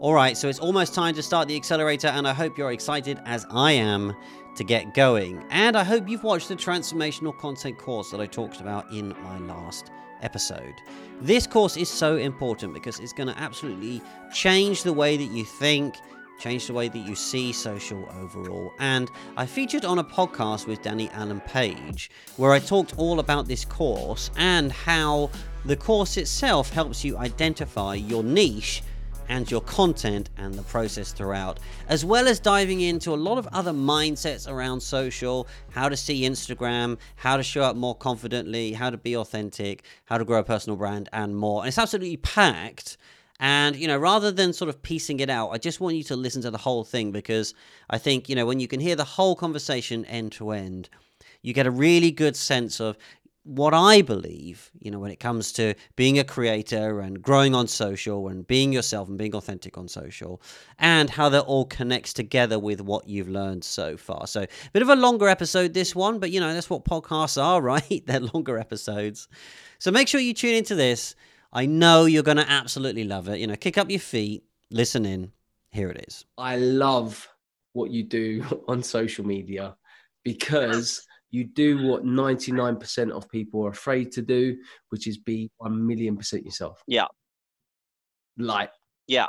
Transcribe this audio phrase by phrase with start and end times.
[0.00, 3.18] All right, so it's almost time to start the accelerator, and I hope you're excited
[3.24, 4.14] as I am
[4.54, 5.44] to get going.
[5.50, 9.38] And I hope you've watched the transformational content course that I talked about in my
[9.38, 9.90] last
[10.22, 10.74] episode.
[11.20, 14.00] This course is so important because it's going to absolutely
[14.32, 15.96] change the way that you think,
[16.38, 18.72] change the way that you see social overall.
[18.78, 23.48] And I featured on a podcast with Danny Allen Page where I talked all about
[23.48, 25.30] this course and how
[25.64, 28.84] the course itself helps you identify your niche
[29.28, 33.46] and your content and the process throughout, as well as diving into a lot of
[33.48, 38.90] other mindsets around social, how to see Instagram, how to show up more confidently, how
[38.90, 41.62] to be authentic, how to grow a personal brand, and more.
[41.62, 42.96] And it's absolutely packed.
[43.40, 46.16] And, you know, rather than sort of piecing it out, I just want you to
[46.16, 47.54] listen to the whole thing because
[47.88, 50.88] I think, you know, when you can hear the whole conversation end to end,
[51.42, 52.98] you get a really good sense of
[53.48, 57.66] what I believe, you know, when it comes to being a creator and growing on
[57.66, 60.42] social and being yourself and being authentic on social,
[60.78, 64.26] and how that all connects together with what you've learned so far.
[64.26, 67.42] So, a bit of a longer episode, this one, but you know, that's what podcasts
[67.42, 68.02] are, right?
[68.06, 69.28] They're longer episodes.
[69.78, 71.14] So, make sure you tune into this.
[71.50, 73.38] I know you're going to absolutely love it.
[73.38, 75.32] You know, kick up your feet, listen in.
[75.70, 76.26] Here it is.
[76.36, 77.26] I love
[77.72, 79.74] what you do on social media
[80.22, 84.56] because you do what 99% of people are afraid to do,
[84.90, 86.82] which is be 1 million percent yourself.
[86.86, 87.06] Yeah.
[88.38, 88.70] Like,
[89.06, 89.26] yeah.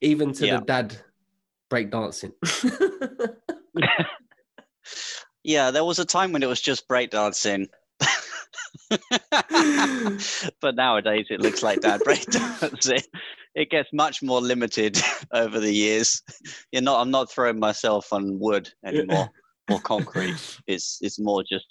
[0.00, 0.58] Even to yeah.
[0.58, 0.96] the dad
[1.70, 2.32] breakdancing.
[5.44, 7.66] yeah, there was a time when it was just breakdancing.
[10.60, 13.02] but nowadays it looks like dad breakdancing.
[13.54, 14.98] It gets much more limited
[15.30, 16.22] over the years.
[16.72, 19.28] You're not I'm not throwing myself on wood anymore
[19.70, 20.36] or concrete.
[20.66, 21.66] it's it's more just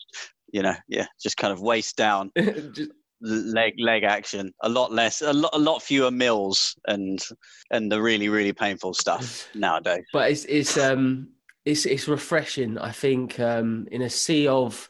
[0.52, 2.32] you know yeah just kind of waist down.
[2.38, 2.92] just,
[3.24, 7.24] leg leg action a lot less a lot a lot fewer mills and
[7.70, 11.30] and the really really painful stuff nowadays but it's it's um
[11.64, 14.90] it's it's refreshing i think um in a sea of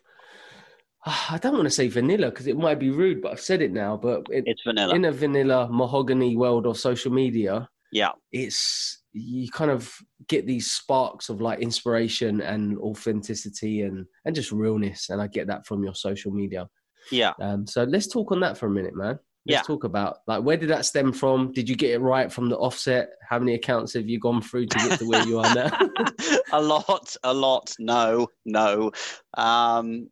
[1.06, 3.72] I don't want to say vanilla because it might be rude, but I've said it
[3.72, 3.98] now.
[3.98, 7.68] But it, it's vanilla in a vanilla mahogany world of social media.
[7.92, 9.94] Yeah, it's you kind of
[10.28, 15.48] get these sparks of like inspiration and authenticity and and just realness and i get
[15.48, 16.68] that from your social media.
[17.12, 17.34] Yeah.
[17.42, 19.20] Um so let's talk on that for a minute man.
[19.48, 19.62] Let's yeah.
[19.64, 21.52] talk about like where did that stem from?
[21.52, 23.10] Did you get it right from the offset?
[23.28, 25.78] How many accounts have you gone through to get to where you are now?
[26.54, 27.74] A lot a lot.
[27.80, 28.92] No no.
[29.36, 30.10] Um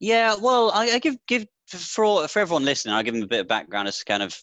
[0.00, 3.40] yeah well i, I give give for for everyone listening, I'll give them a bit
[3.40, 4.38] of background as to kind of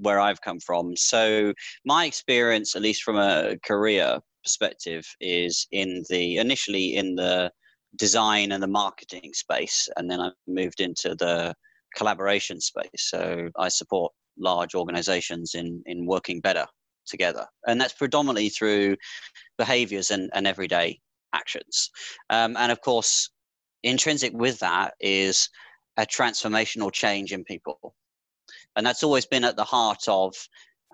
[0.00, 0.96] where I've come from.
[0.96, 1.52] So
[1.84, 7.50] my experience, at least from a career perspective, is in the initially in the
[7.96, 11.54] design and the marketing space, and then I moved into the
[11.96, 13.08] collaboration space.
[13.10, 16.66] So I support large organizations in in working better
[17.06, 18.96] together, and that's predominantly through
[19.58, 20.98] behaviors and, and everyday
[21.32, 21.90] actions.
[22.30, 23.30] Um, and of course,
[23.82, 25.48] intrinsic with that is
[25.96, 27.94] a transformational change in people
[28.76, 30.34] and that's always been at the heart of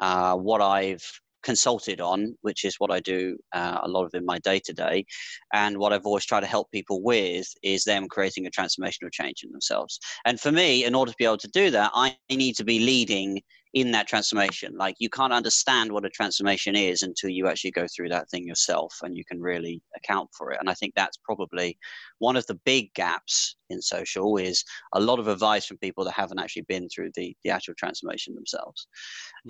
[0.01, 1.05] uh, what I've
[1.47, 4.73] consulted on, which is what I do uh, a lot of in my day to
[4.73, 5.07] day.
[5.53, 9.45] And what I've always tried to help people with is them creating a transformational change
[9.45, 10.01] in themselves.
[10.25, 12.81] And for me, in order to be able to do that, I need to be
[12.81, 13.41] leading
[13.77, 14.75] in that transformation.
[14.75, 18.49] Like you can't understand what a transformation is until you actually go through that thing
[18.49, 20.57] yourself and you can really account for it.
[20.61, 21.77] And I think that's probably
[22.19, 24.65] one of the big gaps in social is
[24.95, 28.35] a lot of advice from people that haven't actually been through the, the actual transformation
[28.35, 28.89] themselves.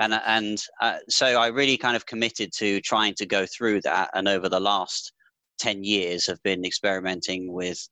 [0.00, 0.12] Mm-hmm.
[0.12, 4.10] And, and uh, so I really kind of committed to trying to go through that.
[4.12, 5.12] And over the last
[5.60, 7.88] 10 years have been experimenting with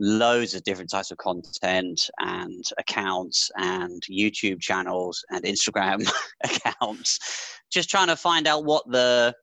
[0.00, 6.10] loads of different types of content and accounts and YouTube channels and Instagram
[6.44, 7.18] accounts,
[7.70, 9.34] just trying to find out what the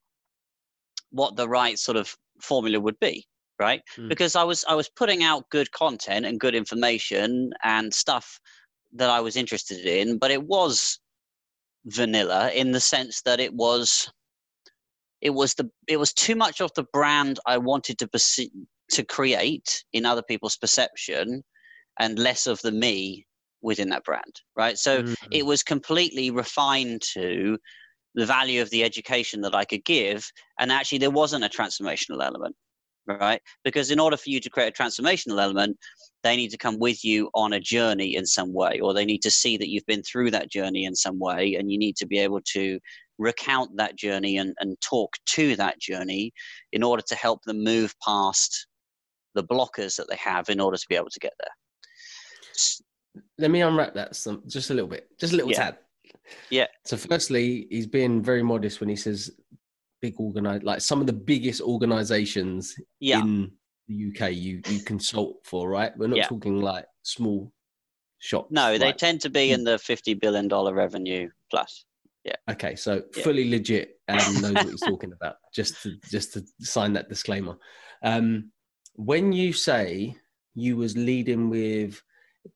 [1.12, 3.26] what the right sort of formula would be
[3.60, 4.10] right mm.
[4.10, 8.40] because i was i was putting out good content and good information and stuff
[8.94, 11.00] that i was interested in but it was
[11.86, 14.12] vanilla in the sense that it was
[15.22, 18.52] it was the it was too much of the brand i wanted to perceive
[18.92, 21.44] to create in other people's perception
[22.00, 23.26] and less of the me
[23.62, 24.78] within that brand right?
[24.78, 25.28] So mm-hmm.
[25.32, 27.58] it was completely refined to
[28.16, 30.26] the value of the education that i could give.
[30.60, 32.56] And actually there wasn't a transformational element
[33.08, 33.42] right?
[33.64, 35.78] Because in order for you to create a transformational element
[36.24, 39.22] they need to come with you on a journey in some way or they need
[39.22, 42.06] to see that you've been through that journey in some way and you need to
[42.06, 42.80] be able to
[43.18, 46.34] recount that journey and, and talk to that journey
[46.72, 48.68] in order to help them move past
[49.38, 53.24] the blockers that they have in order to be able to get there.
[53.38, 55.58] Let me unwrap that some just a little bit, just a little yeah.
[55.58, 55.78] tad.
[56.50, 56.68] Yeah.
[56.86, 59.32] So, firstly, he's being very modest when he says
[60.02, 63.22] big organize, like some of the biggest organizations Yeah.
[63.22, 63.52] in
[63.88, 65.96] the UK you you consult for, right?
[65.98, 66.28] We're not Yeah.
[66.28, 67.52] talking like small
[68.20, 68.52] shops.
[68.52, 71.86] No, they tend to be in the fifty billion dollar revenue plus.
[72.24, 72.36] Yeah.
[72.50, 73.24] Okay, so Yeah.
[73.24, 75.38] fully legit and knows what he's talking about.
[75.54, 77.58] Just to just to sign that disclaimer.
[78.04, 78.52] Um,
[78.98, 80.16] when you say
[80.56, 82.02] you was leading with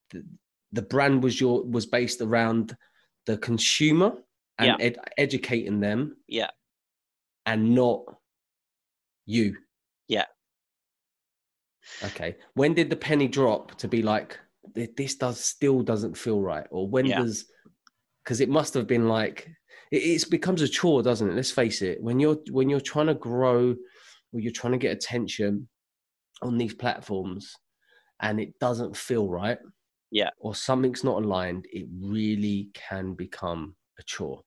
[0.09, 0.25] the,
[0.73, 2.75] the brand was your was based around
[3.25, 4.13] the consumer
[4.57, 4.85] and Yeah.
[4.85, 6.49] ed- educating them, Yeah.
[7.45, 8.03] and not
[9.25, 9.57] you.
[10.07, 10.25] Yeah.
[12.03, 12.35] Okay.
[12.55, 14.39] When did the penny drop to be like
[14.73, 17.19] this does still doesn't feel right, or when Yeah.
[17.19, 17.45] does
[18.23, 19.49] because it must have been like
[19.91, 21.35] it, it becomes a chore, doesn't it?
[21.35, 22.01] Let's face it.
[22.01, 23.75] When you're when you're trying to grow
[24.33, 25.67] or you're trying to get attention
[26.41, 27.55] on these platforms
[28.21, 29.59] and it doesn't feel right,
[30.11, 30.29] Yeah.
[30.37, 34.43] or something's not aligned, it really can become a chore.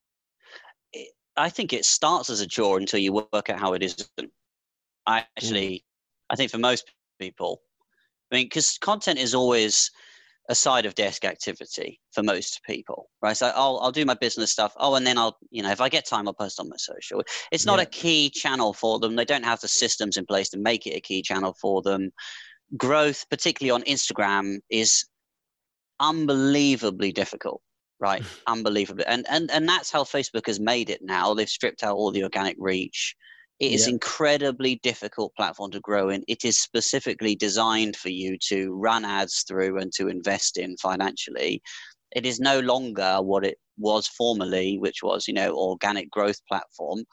[1.36, 4.08] I think it starts as a chore until you work out how it isn't.
[5.06, 5.26] I mm.
[5.36, 5.84] actually,
[6.30, 7.62] I think for most people,
[8.30, 9.90] I mean, because content is always
[10.48, 13.36] a side of desk activity for most people, right?
[13.36, 14.74] So I'll I'll do my business stuff.
[14.76, 17.22] Oh, and then I'll, you know, if I get time, I'll post on my social.
[17.50, 17.84] It's not Yeah.
[17.84, 19.16] a key channel for them.
[19.16, 22.10] They don't have the systems in place to make it a key channel for them.
[22.76, 25.06] Growth, particularly on Instagram, is
[26.00, 27.62] unbelievably difficult
[28.00, 31.96] right unbelievable and and and that's how facebook has made it now they've stripped out
[31.96, 33.14] all the organic reach
[33.66, 33.94] it is Yeah.
[33.94, 36.24] incredibly difficult platform to grow in.
[36.28, 41.62] It is specifically designed for you to run ads through and to invest in financially.
[42.14, 47.04] It is no longer what it was formerly which was you know organic growth platform.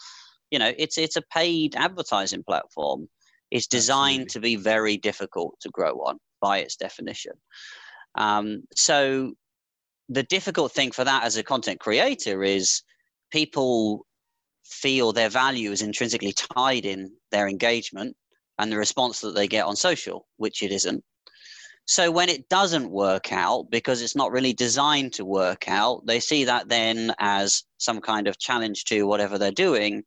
[0.51, 3.09] You know it's it's a paid advertising platform.
[3.50, 4.56] It's designed Absolutely.
[4.56, 7.33] to be very difficult to grow on by its definition.
[8.15, 9.33] Um, so
[10.09, 12.81] the difficult thing for that as a content creator is
[13.31, 14.06] people
[14.65, 18.15] feel their value is intrinsically tied in their engagement
[18.59, 21.03] and the response that they get on social, which it isn't.
[21.85, 26.19] So when it doesn't work out because it's not really designed to work out, they
[26.19, 30.03] see that then as some kind of challenge to whatever they're doing,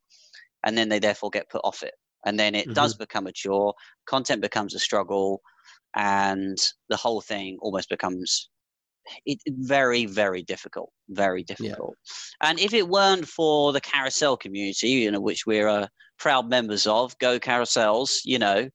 [0.63, 1.93] and then they therefore get put off it.
[2.25, 3.03] And then it does mm-hmm.
[3.03, 3.73] become a chore,
[4.07, 5.41] content becomes a struggle,
[5.95, 6.57] and
[6.89, 8.49] the whole thing almost becomes
[9.25, 11.95] it, very, very difficult, very difficult.
[12.41, 15.87] And if it weren't for the carousel community, you know, which we're uh,
[16.17, 18.69] proud members of, go carousels, you know,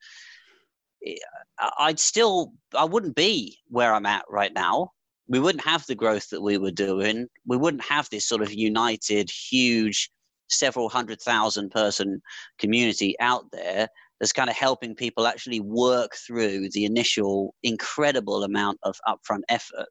[1.79, 4.91] I'd still, I wouldn't be where I'm at right now.
[5.29, 7.29] We wouldn't have the growth that we were doing.
[7.47, 10.11] We wouldn't have this sort of united, huge,
[10.49, 12.21] several hundred thousand person
[12.59, 13.89] community out there
[14.21, 19.87] that's kind of helping people actually work through the initial incredible amount of upfront effort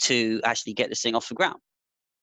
[0.00, 1.60] to actually get this thing off the ground.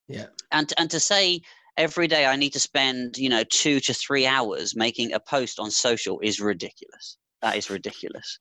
[0.08, 0.28] Yeah.
[0.52, 1.42] And and to say
[1.78, 5.60] every day I need to spend, you know, 2 to 3 hours making a post
[5.60, 7.18] on social is ridiculous.
[7.42, 8.38] That is ridiculous.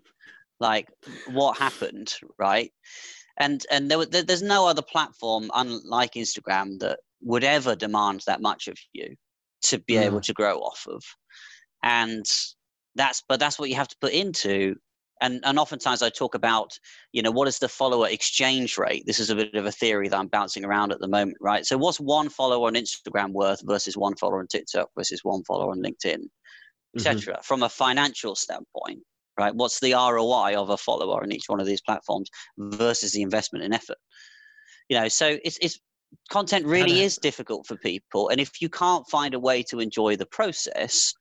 [0.58, 0.88] Like
[1.30, 2.72] what happened, right?
[3.38, 8.40] And and there, there there's no other platform unlike Instagram that would ever demand that
[8.40, 9.14] much of you
[9.64, 10.24] to be able mm.
[10.24, 11.02] to grow off of.
[11.82, 12.24] And
[12.96, 14.74] that's but that's what you have to put into.
[15.20, 16.78] And and oftentimes I talk about
[17.12, 19.04] you know what is the follower exchange rate?
[19.06, 21.64] This is a bit of a theory that I'm bouncing around at the moment right?
[21.64, 25.70] So what's one follower on Instagram worth versus one follower on TikTok versus one follower
[25.70, 26.24] on LinkedIn
[26.96, 27.42] etc mm-hmm.
[27.42, 29.00] from a financial standpoint
[29.38, 29.54] right?
[29.54, 33.64] What's the ROI of a follower on each one of these platforms versus the investment
[33.64, 33.98] in effort?
[34.90, 35.78] You know so it's it's
[36.30, 38.28] content really is difficult for people.
[38.28, 41.14] And if you can't find a way to enjoy the process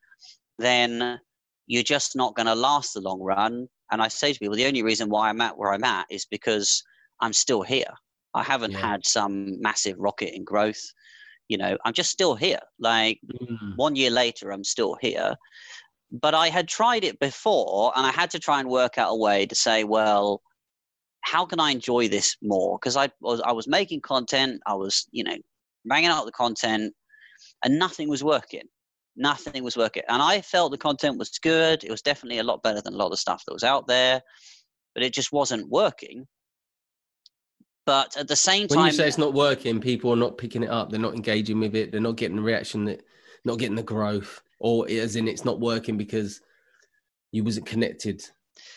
[0.58, 1.20] then
[1.68, 3.68] you're just not going to last the long run.
[3.92, 6.26] And I say to people, the only reason why I'm at where I'm at is
[6.26, 6.84] because
[7.22, 7.94] I'm still here.
[8.34, 8.82] I haven't Yeah.
[8.82, 10.82] had some massive rocket in growth.
[11.48, 12.60] You know, I'm just still here.
[12.80, 13.76] Like Mm.
[13.76, 15.36] one year later, I'm still here.
[16.12, 19.16] But I had tried it before and I had to try and work out a
[19.18, 20.42] way to say, well,
[21.22, 22.78] how can I enjoy this more?
[22.80, 25.36] Because I was I was making content, I was, you know,
[25.86, 26.94] banging out the content,
[27.64, 28.64] and nothing was working.
[29.16, 30.04] Nothing was working.
[30.08, 31.84] And I felt the content was good.
[31.84, 34.22] It was definitely a lot better than a lot of stuff that was out there,
[34.94, 36.28] but it just wasn't working.
[37.86, 40.64] But at the same time, When you say it's not working, people are not picking
[40.64, 40.90] it up.
[40.90, 41.92] They're not engaging with it.
[41.92, 43.04] They're not getting the reaction that,
[43.46, 46.42] not getting the growth, or as in it's not working because
[47.32, 48.24] you wasn't connected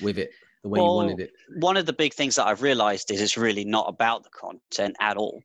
[0.03, 0.31] with it
[0.63, 1.31] the way you wanted it.
[1.61, 4.97] one of the big things that I've realized is it's really not about the content
[5.01, 5.41] at all.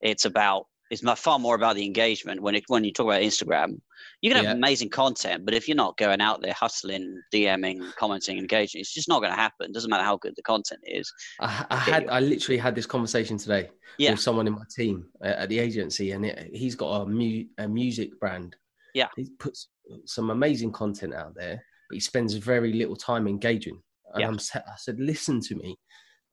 [0.00, 2.40] It's about It's my- far more about the engagement.
[2.40, 3.80] When it, when you talk about Instagram,
[4.22, 4.52] you can have Yeah.
[4.52, 9.08] amazing content, but if you're not going out there hustling, DMing, commenting, engaging, it's just
[9.08, 9.72] not going to happen.
[9.72, 11.12] Doesn't matter how good the content is.
[11.40, 13.68] I, I had I literally had this conversation today
[13.98, 14.12] Yeah.
[14.12, 17.68] with someone in my team at the agency, and it, he's got a, mu- a
[17.68, 18.56] music brand.
[18.94, 19.08] Yeah.
[19.16, 19.68] he puts
[20.06, 23.80] some amazing content out there, but he spends very little time engaging.
[24.14, 24.28] And Yeah.
[24.28, 25.78] I'm I said, listen to me,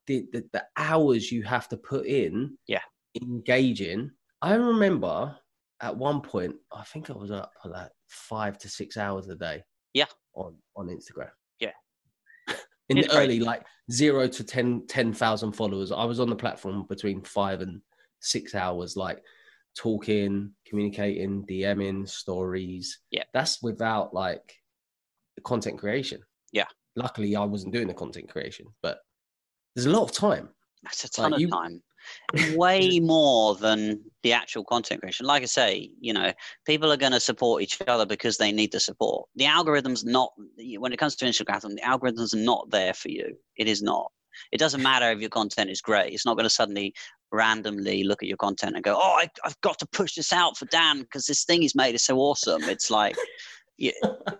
[0.06, 2.80] the, the the hours you have to put in, Yeah.
[3.22, 4.10] engaging.
[4.42, 5.36] I remember
[5.80, 9.34] at one point, I think I was up for like five to six hours a
[9.34, 9.62] day.
[9.94, 10.06] Yeah.
[10.34, 11.30] on on Instagram.
[11.60, 11.72] Yeah.
[12.88, 13.24] in It's the crazy.
[13.24, 15.92] early like zero to 10 10,000 followers.
[15.92, 17.80] I was on the platform between five and
[18.20, 19.22] six hours, like
[19.76, 22.98] talking, communicating, DMing, stories.
[23.10, 23.24] Yeah.
[23.32, 24.54] That's without like
[25.36, 26.20] the content creation.
[26.52, 26.66] Yeah.
[26.94, 28.98] Luckily, I wasn't doing the content creation, but
[29.74, 30.48] there's a lot of time.
[30.82, 31.82] That's a Like ton you- of time.
[32.56, 35.24] Way more than the actual content creation.
[35.24, 36.32] Like I say, you know,
[36.66, 39.28] people are going to support each other because they need the support.
[39.36, 40.32] The algorithm's not,
[40.78, 43.36] when it comes to Instagram, the algorithm's not there for you.
[43.56, 44.10] It is not.
[44.50, 46.12] It doesn't matter if your content is great.
[46.12, 46.92] It's not going to suddenly
[47.30, 50.56] randomly look at your content and go, oh, I, I've got to push this out
[50.56, 52.64] for Dan because this thing he's made is so awesome.
[52.64, 53.14] It's like,
[53.78, 53.92] yeah,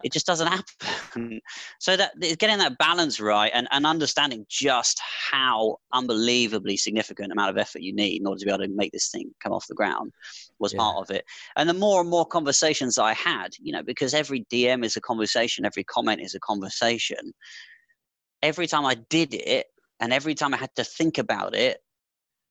[0.02, 1.40] it just doesn't happen.
[1.78, 5.00] So that getting that balance right and, and understanding just
[5.30, 8.92] how unbelievably significant amount of effort you need in order to be able to make
[8.92, 10.12] this thing come off the ground
[10.58, 10.78] was Yeah.
[10.78, 11.24] part of it.
[11.56, 15.00] And the more and more conversations I had, you know, because every DM is a
[15.00, 17.34] conversation, every comment is a conversation.
[18.42, 19.66] Every time I did it,
[20.00, 21.78] and every time I had to think about it,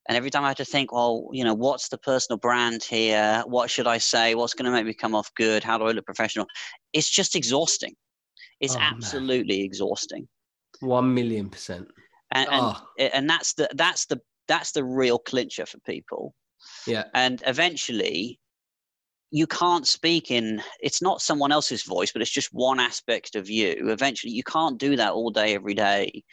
[0.07, 3.43] and every time I had to think, well, you know, what's the personal brand here?
[3.47, 4.35] What should I say?
[4.35, 5.63] What's going to make me come off good?
[5.63, 6.45] How do I look professional?
[6.93, 7.95] It's just exhausting.
[8.59, 8.93] It's Oh, man.
[8.93, 10.27] absolutely exhausting.
[10.79, 11.88] One million percent.
[12.31, 16.35] And, and Oh, and that's the that's the that's the real clincher for people.
[16.85, 17.05] yeah.
[17.13, 18.39] And eventually,
[19.31, 20.62] you can't speak in.
[20.81, 23.89] It's not someone else's voice, but it's just one aspect of you.
[23.89, 26.24] Eventually, you can't do that all day, every day,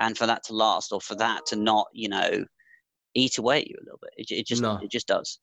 [0.00, 2.44] and for that to last, or for that to not, you know,
[3.14, 4.12] eat away at you a little bit.
[4.16, 4.78] It, it just No.
[4.82, 5.38] it just does.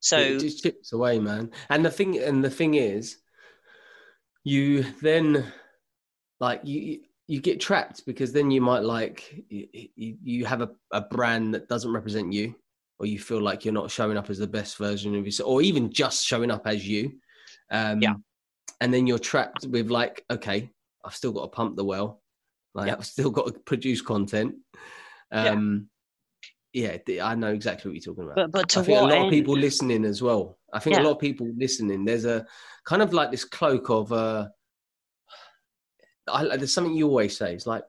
[0.00, 1.50] So it just chips away, man.
[1.68, 3.18] And the thing, and the thing is,
[4.44, 5.52] you then
[6.40, 11.00] like you you get trapped because then you might like you, you, have a, a
[11.00, 12.56] brand that doesn't represent you,
[12.98, 15.62] or you feel like you're not showing up as the best version of yourself, or
[15.62, 17.12] even just showing up as you.
[17.70, 18.14] Um, Yeah.
[18.80, 20.70] And then you're trapped with like, okay,
[21.04, 22.20] I've still got to pump the well,
[22.74, 22.94] like Yeah.
[22.94, 24.56] I've still got to produce content.
[25.30, 25.50] Yeah.
[25.50, 25.88] Um,
[26.72, 28.36] yeah, I know exactly what you're talking about.
[28.36, 29.24] but but to I think a lot end?
[29.26, 30.58] of people listening as well.
[30.72, 31.02] I think Yeah.
[31.02, 32.04] a lot of people listening.
[32.04, 32.46] There's a
[32.84, 34.48] kind of like this cloak of uh,
[36.28, 37.54] I, there's something you always say.
[37.54, 37.84] It's like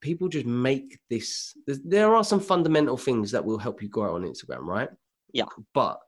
[0.00, 1.56] people just make this.
[1.66, 4.88] There are some fundamental things that will help you grow on Instagram, right?
[5.32, 5.44] Yeah.
[5.74, 6.00] but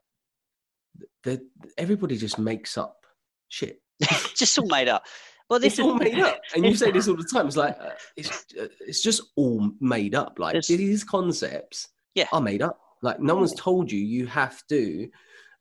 [1.23, 1.41] the,
[1.77, 3.05] everybody just makes up
[3.47, 3.81] shit.
[4.35, 5.05] just all made up.
[5.49, 7.47] Well, this It's is all made up, and you say this all the time.
[7.47, 10.39] It's like uh, it's uh, it's just all made up.
[10.39, 12.27] Like It's- these concepts, Yeah.
[12.33, 12.79] are made up.
[13.01, 15.09] Like no one's told you you have to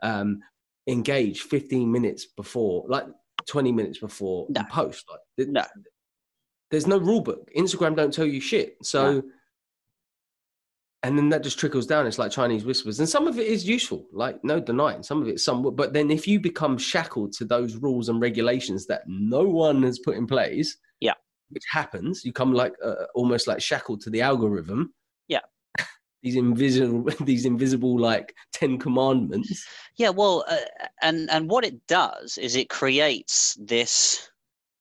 [0.02, 0.40] um,
[0.86, 3.06] engage 15 minutes before, like
[3.46, 4.62] 20 minutes before No.
[4.70, 5.04] post.
[5.10, 5.64] Like No.
[6.70, 7.50] there's no rule book.
[7.56, 8.76] Instagram don't tell you shit.
[8.82, 9.22] So.
[11.04, 12.06] And then that just trickles down.
[12.06, 14.06] It's like Chinese whispers, and some of it is useful.
[14.12, 15.74] Like no denying, some of it, somewhat.
[15.74, 19.98] But then if you become shackled to those rules and regulations that no one has
[19.98, 21.14] put in place, Yeah.
[21.50, 24.94] which happens, you come like uh, almost like shackled to the algorithm.
[25.26, 25.40] Yeah.
[26.22, 29.66] these invisible, these invisible like ten commandments.
[29.96, 30.56] Yeah, well, uh,
[31.02, 34.30] and and what it does is it creates this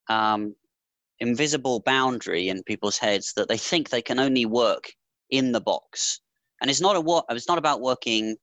[0.08, 0.54] um,
[1.18, 4.92] invisible boundary in people's heads that they think they can only work
[5.32, 6.20] in the box,
[6.60, 7.24] and it's not a what.
[7.30, 8.36] It's not about working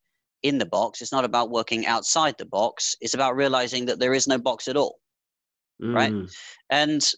[0.44, 1.02] in the box.
[1.02, 2.98] It's not about working outside the box.
[3.00, 5.00] It's about realizing that there is no box at all,
[5.82, 6.12] Right.
[6.12, 6.30] Mm,
[6.70, 7.12] and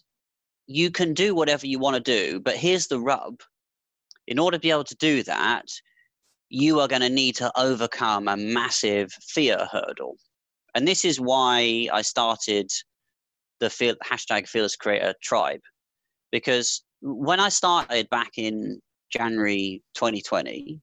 [0.66, 2.40] you can do whatever you want to do.
[2.40, 3.40] But here's the rub:
[4.28, 5.66] in order to be able to do that,
[6.48, 10.16] you are going to need to overcome a massive fear hurdle.
[10.74, 12.70] And this is why I started
[13.60, 15.60] the feel, hashtag Fearless Creator Tribe.
[16.30, 18.80] Because when I started back in
[19.12, 20.80] January 2020,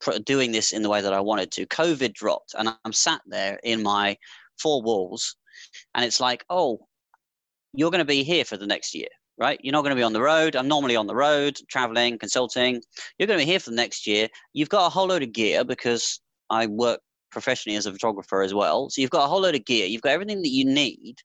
[0.00, 3.20] pr- doing this in the way that I wanted to, COVID dropped, and I'm sat
[3.26, 4.16] there in my
[4.58, 5.36] four walls,
[5.94, 6.86] and it's like, oh,
[7.74, 9.58] you're going to be here for the next year, right?
[9.62, 10.56] You're not going to be on the road.
[10.56, 12.80] I'm normally on the road, traveling, consulting.
[13.18, 14.28] You're going to be here for the next year.
[14.52, 18.54] You've got a whole load of gear because I work professionally as a photographer as
[18.54, 18.88] well.
[18.90, 19.86] So you've got a whole load of gear.
[19.86, 21.16] You've got everything that you need,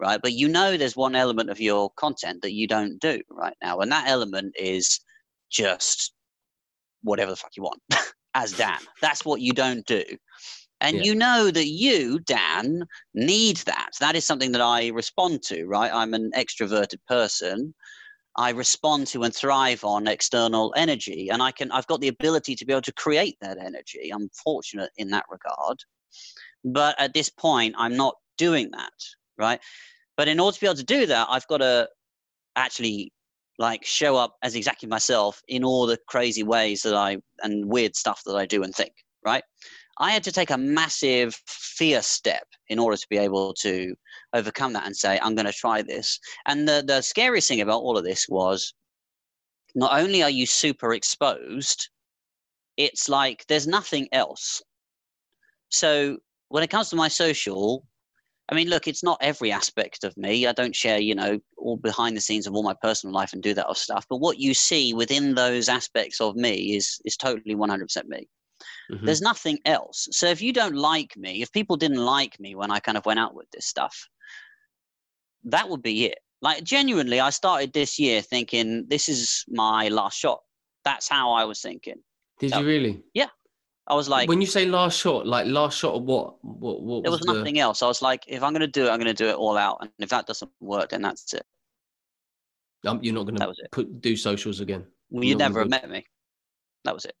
[0.00, 0.20] right?
[0.20, 3.78] But you know there's one element of your content that you don't do right now.
[3.78, 5.00] And that element is
[5.50, 6.12] just
[7.02, 7.80] whatever the fuck you want.
[8.36, 8.78] as Dan.
[9.00, 10.04] That's what you don't do.
[10.82, 11.04] And Yeah.
[11.04, 13.92] you know that you, Dan, need that.
[13.98, 15.90] That is something that I respond to, right?
[15.92, 17.74] I'm an extroverted person.
[18.36, 21.30] I respond to and thrive on external energy.
[21.30, 24.10] And I can I've got the ability to be able to create that energy.
[24.12, 25.78] I'm fortunate in that regard.
[26.62, 28.92] But at this point, I'm not doing that,
[29.38, 29.60] right?
[30.18, 31.88] But in order to be able to do that, I've got to
[32.56, 33.12] actually
[33.58, 37.96] like show up as exactly myself in all the crazy ways that I and weird
[37.96, 38.92] stuff that I do and think,
[39.24, 39.42] right?
[39.98, 43.94] I had to take a massive fear step in order to be able to
[44.34, 46.18] overcome that and say, I'm going to try this.
[46.44, 48.74] And the, the scariest thing about all of this was
[49.74, 51.88] not only are you super exposed,
[52.76, 54.62] it's like there's nothing else.
[55.70, 57.86] So when it comes to my social,
[58.48, 60.46] I mean, look, it's not every aspect of me.
[60.46, 63.42] I don't share, you know, all behind the scenes of all my personal life and
[63.42, 64.06] do that of stuff.
[64.08, 68.28] But what you see within those aspects of me is is totally 100% me.
[68.90, 69.04] Mhm.
[69.04, 70.08] There's nothing else.
[70.12, 73.04] So if you don't like me, if people didn't like me when I kind of
[73.04, 74.08] went out with this stuff,
[75.44, 76.18] that would be it.
[76.40, 80.40] Like genuinely, I started this year thinking this is my last shot.
[80.84, 82.02] That's how I was thinking.
[82.38, 82.60] Did No.
[82.60, 83.02] you really?
[83.88, 86.44] I was like, when you say last shot, like last shot of what?
[86.44, 86.82] What?
[86.82, 87.04] What?
[87.04, 87.82] there was the- nothing else.
[87.82, 89.56] I was like, if I'm going to do it, I'm going to do it all
[89.56, 89.78] out.
[89.80, 91.44] And if that doesn't work, then that's it.
[92.84, 94.86] Um, you're not going to put do socials again.
[95.10, 96.04] Well, you'd never have met me.
[96.84, 97.14] That was it.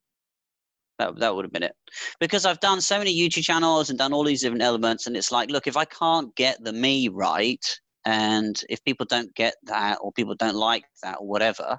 [0.98, 1.74] That, that would have been it.
[2.20, 5.32] Because I've done so many YouTube channels and done all these different elements, and it's
[5.32, 7.64] like, look, if I can't get the me right,
[8.04, 11.78] and if people don't get that, or people don't like that, or whatever,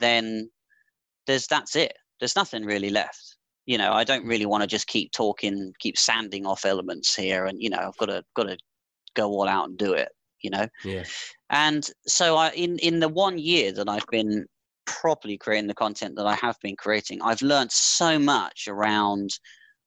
[0.00, 0.50] then
[1.26, 1.92] there's that's it.
[2.20, 3.36] There's nothing really left.
[3.68, 7.44] You know, I don't really want to just keep talking, keep sanding off elements here,
[7.44, 8.56] and you know, I've got to got to
[9.14, 10.08] go all out and do it.
[10.40, 11.04] You know, Yeah.
[11.50, 14.46] and so I, in in the one year that I've been
[14.86, 19.28] properly creating the content that I have been creating, I've learned so much around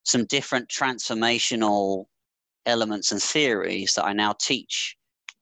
[0.04, 2.06] some different transformational
[2.68, 4.96] elements and theories that I now teach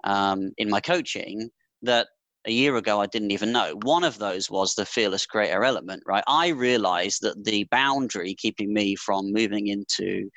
[0.05, 1.49] um, in my coaching
[1.81, 2.07] that
[2.45, 3.75] a year ago I didn't even know.
[3.83, 6.23] One of those was the fearless creator element, right?
[6.27, 10.29] I realized that the boundary keeping me from moving into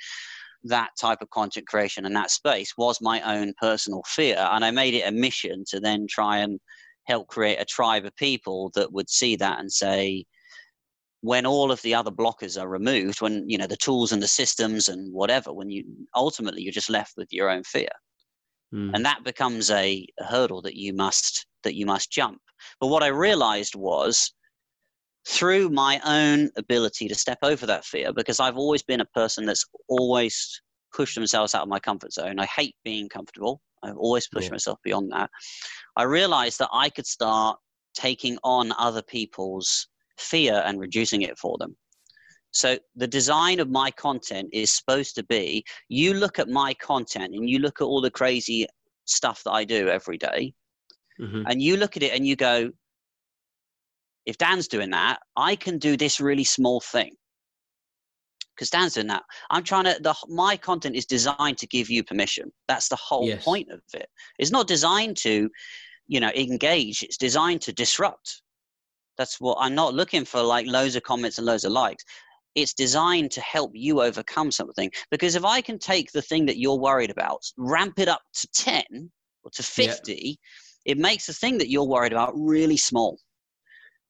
[0.65, 4.37] that type of content creation and that space was my own personal fear.
[4.39, 6.61] And I made it a mission to then try and
[7.05, 10.25] help create a tribe of people that would see that and say,
[11.21, 14.29] when all of the other blockers are removed, when you know the tools and the
[14.29, 15.85] systems and whatever, when you
[16.17, 17.89] ultimately you're just left with your own fear
[18.73, 18.93] Mm.
[18.95, 22.41] and that becomes a, a hurdle that you must that you must jump.
[22.81, 24.33] But what i realized was
[25.29, 29.47] through my own ability to step over that fear because i've always been a person
[29.47, 30.61] that's always
[30.93, 32.39] pushed themselves out of my comfort zone.
[32.39, 33.61] I hate being comfortable.
[33.83, 34.53] I've always pushed Yeah.
[34.55, 35.31] myself beyond that.
[35.97, 37.59] I realized that i could start
[37.95, 41.77] taking on other people's fear and reducing it for them
[42.53, 47.35] so the design of my content is supposed to be you look at my content
[47.35, 48.67] and you look at all the crazy
[49.07, 50.55] stuff that I do every day
[51.19, 51.45] Mhm.
[51.49, 52.71] and you look at it and you go
[54.27, 57.17] if Dan's doing that I can do this really small thing.
[58.55, 59.23] Because Dan's doing that.
[59.51, 62.53] I'm trying to the my content is designed to give you permission.
[62.69, 63.43] That's the whole Yes.
[63.43, 64.09] point of it.
[64.39, 65.51] It's not designed to
[66.07, 67.03] you know engage.
[67.03, 68.43] It's designed to disrupt.
[69.17, 72.05] That's what I'm not looking for like loads of comments and loads of likes
[72.55, 76.59] it's designed to help you overcome something because if i can take the thing that
[76.59, 79.11] you're worried about ramp it up to 10
[79.45, 79.95] or to Yeah.
[79.95, 80.39] 50
[80.85, 83.19] it makes the thing that you're worried about really small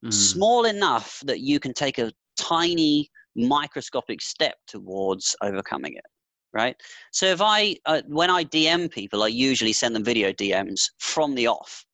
[0.04, 0.10] Mm.
[0.12, 6.04] small enough that you can take a tiny microscopic step towards overcoming it
[6.52, 6.76] right
[7.12, 11.34] so if i uh, when i dm people i usually send them video dms from
[11.34, 11.84] the off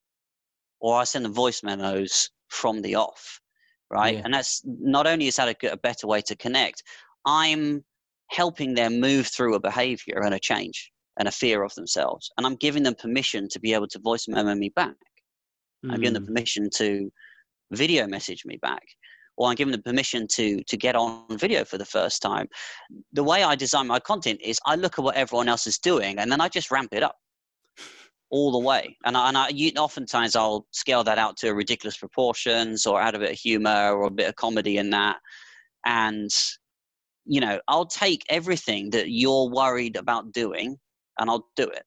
[0.80, 3.40] or i send them voice memos from the off
[3.90, 4.16] right?
[4.16, 4.22] Yeah.
[4.24, 6.82] and that's not only is that a, a better way to connect
[7.26, 7.84] i'm
[8.30, 12.30] helping them move through a behavior and a change and a fear of themselves.
[12.36, 14.94] And i'm giving them permission to be able to voice memo me back.
[15.90, 16.26] I'm giving them Mm.
[16.26, 17.10] permission to
[17.72, 18.82] video message me back.
[19.36, 22.48] Or i'm giving them permission to to get on video for the first time.
[23.14, 26.18] The way i design my content is i look at what everyone else is doing
[26.18, 27.16] and then i just ramp it up
[28.30, 31.96] all the way and I, and I you, oftentimes i'll scale that out to ridiculous
[31.96, 35.16] proportions or add a bit of humor or a bit of comedy in that
[35.86, 36.30] and
[37.24, 40.76] you know i'll take everything that you're worried about doing
[41.18, 41.84] and i'll do it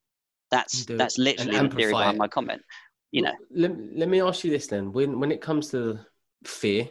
[0.50, 2.20] that's Do that's literally the theory behind it.
[2.20, 2.62] my comment
[3.12, 6.00] you know Let, let me ask you this then: when when it comes to
[6.46, 6.88] fear,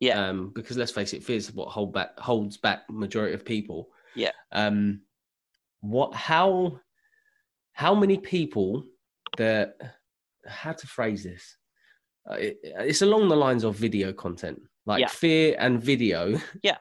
[0.00, 0.28] Yeah.
[0.28, 3.88] um, because let's face it, fear is what hold back holds back majority of people.
[4.14, 4.32] Yeah.
[4.52, 5.00] Um,
[5.80, 6.14] what?
[6.14, 6.80] How?
[7.74, 8.84] How many people
[9.36, 9.76] that?
[10.46, 11.56] How to phrase this?
[12.30, 15.08] Uh, it, it's along the lines of video content, like Yeah.
[15.08, 16.38] fear and video.
[16.62, 16.78] Yeah.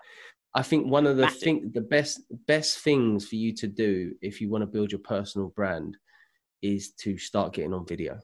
[0.56, 1.42] I think one of the Massive.
[1.42, 5.00] thing the best best things for you to do if you want to build your
[5.00, 5.98] personal brand
[6.62, 8.20] is to start getting on video.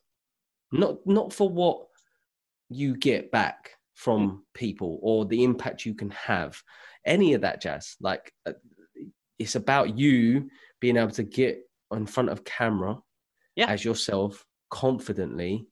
[0.72, 1.88] Not not for what
[2.70, 6.62] you get back from people or the impact you can have.
[7.04, 7.96] Any of that jazz.
[8.00, 8.54] Like uh,
[9.40, 12.98] it's about you being able to get in front of camera
[13.56, 13.68] Yeah.
[13.70, 15.68] as yourself confidently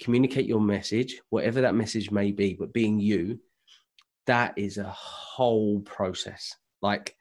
[0.00, 3.40] communicate your message whatever that message may be but being you
[4.26, 7.16] that is a whole process like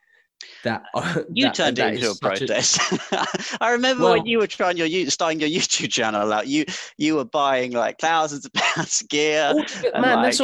[0.66, 0.84] that
[1.34, 2.80] You that- turned that it into a protest.
[3.62, 6.48] I remember Well- when you were trying your starting your YouTube channel out.
[6.48, 6.66] You
[6.98, 9.46] you were buying like thousands of pounds of gear.
[9.54, 10.42] All- and, man like, that's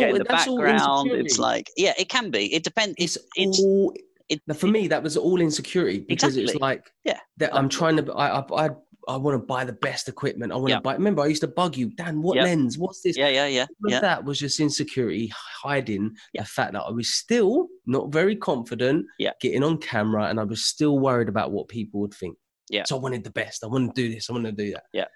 [0.47, 1.11] all that's all.
[1.11, 2.51] It's like yeah, it can be.
[2.53, 2.95] It depends.
[2.97, 3.93] it's It's it's all
[4.31, 6.59] it, Now, for me, that was all insecurity because it's Exactly.
[6.61, 7.19] like Yeah.
[7.37, 8.03] that I'm trying to.
[8.13, 8.69] I I I,
[9.07, 10.51] I want to buy the best equipment.
[10.51, 10.93] I want to buy.
[10.93, 12.21] Remember, I used to bug you, Dan.
[12.21, 12.43] What Yeah.
[12.43, 12.77] lens?
[12.77, 13.17] What's this?
[13.17, 13.99] yeah, yeah, yeah, yeah.
[13.99, 15.31] that was just insecurity
[15.63, 19.33] hiding the fact that I was still not very confident Yeah.
[19.41, 22.37] getting on camera and I was still worried about what people would think.
[22.69, 22.83] Yeah.
[22.85, 23.63] So I wanted the best.
[23.63, 24.29] I want to do this.
[24.29, 24.85] I want to do that.
[24.93, 25.07] Yeah.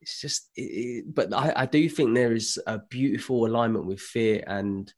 [0.00, 4.00] It's just, it, it, but I, I do think there is a beautiful alignment with
[4.00, 4.90] fear and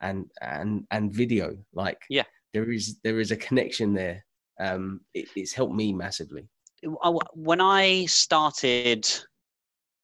[0.00, 1.56] and and and video.
[1.72, 2.24] Like, Yeah.
[2.54, 4.24] There is there is a connection there.
[4.60, 6.48] Um, it, it's helped me massively.
[6.82, 9.08] When I started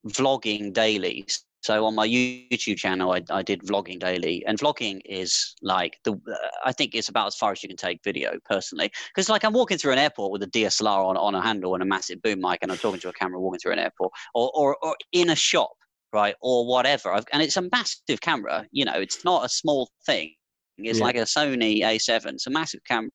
[0.06, 1.26] vlogging daily,
[1.62, 6.12] so on my YouTube channel, I, I did vlogging daily, and vlogging is like the
[6.12, 9.44] uh, I think it's about as far as you can take video personally, because like
[9.44, 12.20] I'm walking through an airport with a DSLR on on a handle and a massive
[12.22, 14.96] boom mic, and I'm talking to a camera walking through an airport, or or, or
[15.12, 15.72] in a shop,
[16.12, 18.66] right, or whatever, I've, and it's a massive camera.
[18.70, 20.34] You know, it's not a small thing.
[20.78, 21.04] It's Yeah.
[21.04, 22.26] like a Sony A7.
[22.34, 23.10] It's a massive camera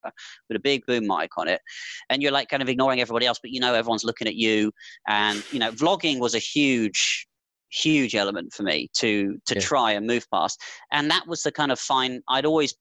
[0.48, 1.62] with a big boom mic on it
[2.10, 4.72] and you're like kind of ignoring everybody else but you know everyone's looking at you
[5.08, 7.28] and you know vlogging was a huge
[7.72, 9.62] huge element for me to to Yeah.
[9.62, 10.60] try and move past
[10.92, 12.74] and that was the kind of fine i'd always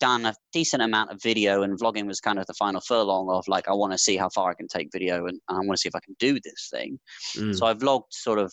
[0.00, 3.46] done a decent amount of video and vlogging was kind of the final furlong of
[3.48, 5.76] like i want to see how far i can take video and i want to
[5.78, 6.98] see if i can do this thing
[7.36, 7.56] Mm.
[7.56, 8.52] so i vlogged sort of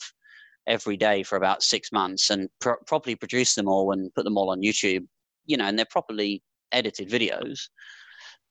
[0.67, 4.37] every day for about six months and pro- properly produced them all and put them
[4.37, 5.05] all on youtube
[5.45, 7.67] you know and they're properly edited videos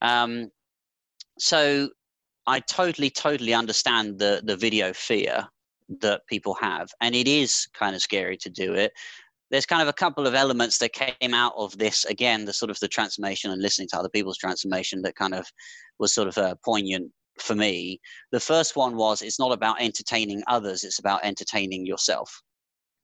[0.02, 0.50] um,
[1.38, 1.88] so
[2.46, 5.46] I totally, totally understand the the video fear
[6.00, 8.92] that people have, and it is kind of scary to do it.
[9.50, 12.70] There's kind of a couple of elements that came out of this again, the sort
[12.70, 15.46] of the transformation and listening to other people's transformation that kind of
[15.98, 18.00] was sort of uh, poignant for me.
[18.32, 22.42] The first one was it's not about entertaining others; it's about entertaining yourself,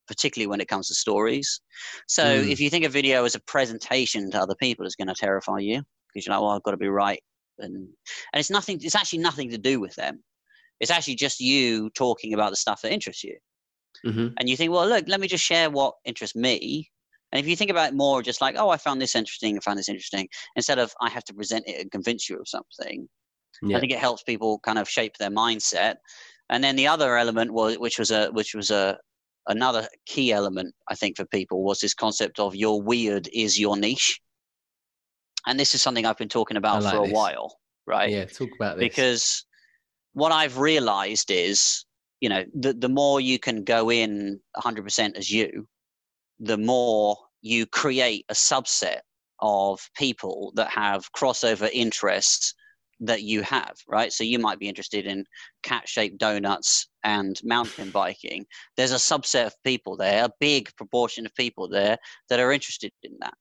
[0.07, 1.61] particularly when it comes to stories.
[2.09, 2.51] So Mm.
[2.51, 5.59] if you think a video as a presentation to other people is going to terrify
[5.59, 7.23] you because you're like, well, I've got to be right
[7.59, 7.88] and and
[8.35, 10.23] it's nothing it's actually nothing to do with them
[10.81, 13.37] it's actually just you talking about the stuff that interests you
[14.05, 14.35] Mhm.
[14.38, 16.90] and you think well look let me just share what interests me
[17.33, 19.61] and if you think about it more just like oh i found this interesting i
[19.61, 23.09] found this interesting instead of i have to present it and convince you of something
[23.62, 23.77] Yeah.
[23.79, 25.97] i think it helps people kind of shape their mindset
[26.51, 28.99] and then the other element was which was a which was a
[29.49, 33.77] another key element i think for people was this concept of your weird is your
[33.77, 34.21] niche
[35.47, 37.15] and this is something i've been talking about like for a this.
[37.15, 37.57] while
[37.87, 38.25] right Yeah.
[38.25, 38.83] Talk about this.
[38.85, 39.47] because
[40.17, 41.85] what I've realized is,
[42.21, 45.69] you know, the, the more you can go in 100% as you,
[46.41, 49.01] the more you create a subset
[49.41, 52.55] of people that have crossover interests
[53.01, 54.11] that you have, right?
[54.11, 55.27] So you might be interested in
[55.63, 58.45] cat shaped donuts and mountain biking.
[58.77, 61.97] There's a subset of people there, a big proportion of people there
[62.29, 63.35] that are interested in that.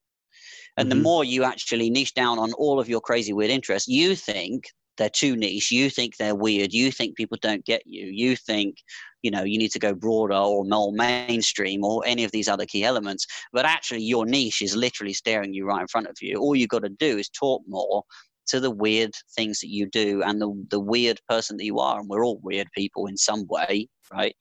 [0.78, 0.90] And Mhm.
[0.92, 4.70] the more you actually niche down on all of your crazy weird interests, you think
[4.98, 5.72] they're too niche.
[5.72, 6.74] You think they're weird.
[6.74, 8.06] You think people don't get you.
[8.08, 8.78] You think,
[9.24, 12.66] you know, you need to go broader or more mainstream or any of these other
[12.66, 13.26] key elements.
[13.52, 16.38] But actually, your niche is literally staring you right in front of you.
[16.38, 18.04] All you've got to do is talk more
[18.48, 22.00] to the weird things that you do and the, the weird person that you are.
[22.00, 24.36] And we're all weird people in some way, right?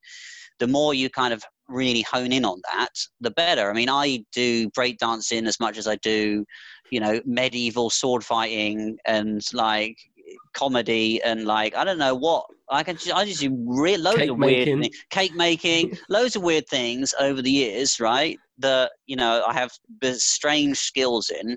[0.59, 2.91] The more you kind of really hone in on that,
[3.21, 3.71] the better.
[3.71, 6.45] I mean, I do breakdancing as much as I do,
[6.91, 9.97] you know, medieval sword fighting and like
[10.55, 12.97] comedy and like I don't know what I can.
[12.97, 14.83] ju- I just do re- loads Cake of weird making.
[14.83, 18.39] things, cake making, loads of weird things over the years, right?
[18.59, 19.73] That you know I have
[20.15, 21.57] strange skills in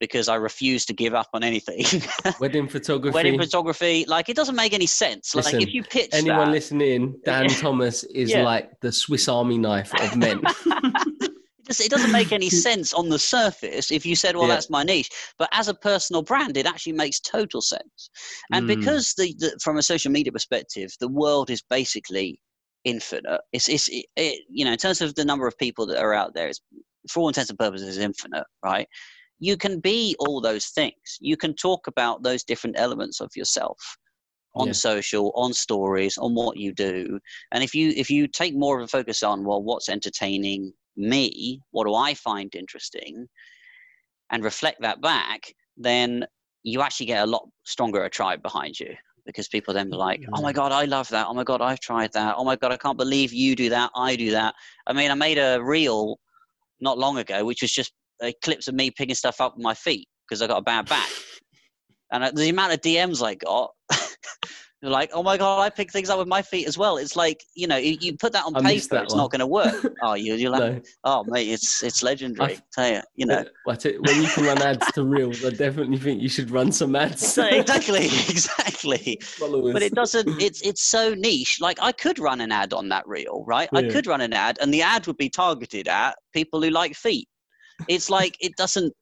[0.00, 1.84] because I refuse to give up on anything.
[2.40, 3.14] Wedding photography.
[3.14, 5.34] Wedding photography, like it doesn't make any sense.
[5.34, 8.42] like Listen, if you pitch Anyone that, listening, Dan Thomas is Yeah.
[8.42, 10.40] like the Swiss Army knife of men.
[11.68, 14.54] it, it doesn't make any sense on the surface if you said, well, Yeah.
[14.54, 15.10] that's my niche.
[15.38, 18.10] But as a personal brand, it actually makes total sense.
[18.52, 18.68] And Mm.
[18.68, 22.40] because the, the from a social media perspective, the world is basically
[22.84, 23.40] infinite.
[23.52, 26.14] It's, it's it, it, you know, in terms of the number of people that are
[26.14, 26.60] out there, it's
[27.10, 28.86] for all intents and purposes infinite, right?
[29.40, 31.18] You can be all those things.
[31.20, 33.78] You can talk about those different elements of yourself
[34.54, 34.72] on Yeah.
[34.74, 37.18] social, on stories, on what you do.
[37.52, 41.60] And if you if you take more of a focus on well, what's entertaining me?
[41.70, 43.28] What do I find interesting?
[44.30, 46.26] And reflect that back, then
[46.62, 48.94] you actually get a lot stronger a tribe behind you
[49.26, 51.26] because people then be like, "Oh my god, I love that!
[51.28, 52.34] Oh my god, I've tried that!
[52.36, 53.90] Oh my god, I can't believe you do that!
[53.94, 54.54] I do that!"
[54.86, 56.18] I mean, I made a reel
[56.80, 59.74] not long ago, which was just uh, clips of me picking stuff up with my
[59.74, 61.08] feet because I got a bad back.
[62.12, 63.70] And uh, the amount of DMs I got,
[64.82, 67.14] they're like, "Oh my god, I pick things up with my feet as well." It's
[67.14, 69.22] like you know, you, you put that on I paper, that it's one.
[69.22, 69.94] not going to work.
[70.02, 70.80] oh, you, you'll have, No.
[71.04, 72.54] oh mate, it's it's legendary.
[72.54, 73.44] I've- tell you, you know.
[73.66, 76.72] But it- when you can run ads to reels, I definitely think you should run
[76.72, 77.38] some ads.
[77.38, 79.18] Exactly, exactly.
[79.22, 79.72] Followers.
[79.72, 80.42] But it doesn't.
[80.42, 81.58] It's it's so niche.
[81.60, 83.68] Like I could run an ad on that reel, right?
[83.72, 86.94] I could run an ad, and the ad would be targeted at people who like
[86.94, 87.28] feet.
[87.88, 88.92] It's like it doesn't.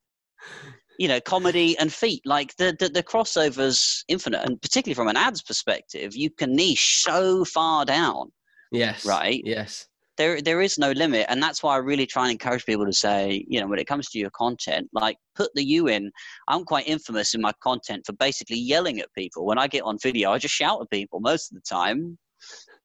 [0.99, 5.17] You know, comedy and feet, like the, the the crossovers infinite, and particularly from an
[5.17, 8.33] ads perspective, you can niche so far down.
[8.73, 9.05] Yes.
[9.07, 9.41] Right.
[9.45, 9.87] Yes.
[10.17, 12.93] there there is no limit and that's why i really try and encourage people to
[12.93, 16.11] say you know when it comes to your content like put the you in
[16.49, 19.97] i'm quite infamous in my content for basically yelling at people when i get on
[20.03, 22.19] video i just shout at people most of the time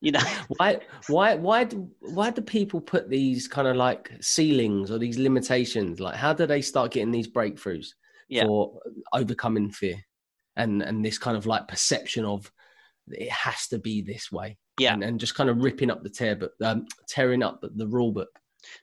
[0.03, 0.19] you know
[0.57, 0.79] Why?
[1.07, 1.35] Why?
[1.35, 1.63] Why?
[1.63, 5.99] Do, why do people put these kind of like ceilings or these limitations?
[5.99, 7.87] Like, how do they start getting these breakthroughs
[8.29, 8.45] Yeah.
[8.45, 8.79] for
[9.13, 9.97] overcoming fear
[10.55, 12.51] and and this kind of like perception of
[13.07, 14.57] it has to be this way?
[14.79, 14.93] Yeah.
[14.93, 17.87] And, and just kind of ripping up the tear, but um, tearing up the, the
[17.87, 18.29] rule book.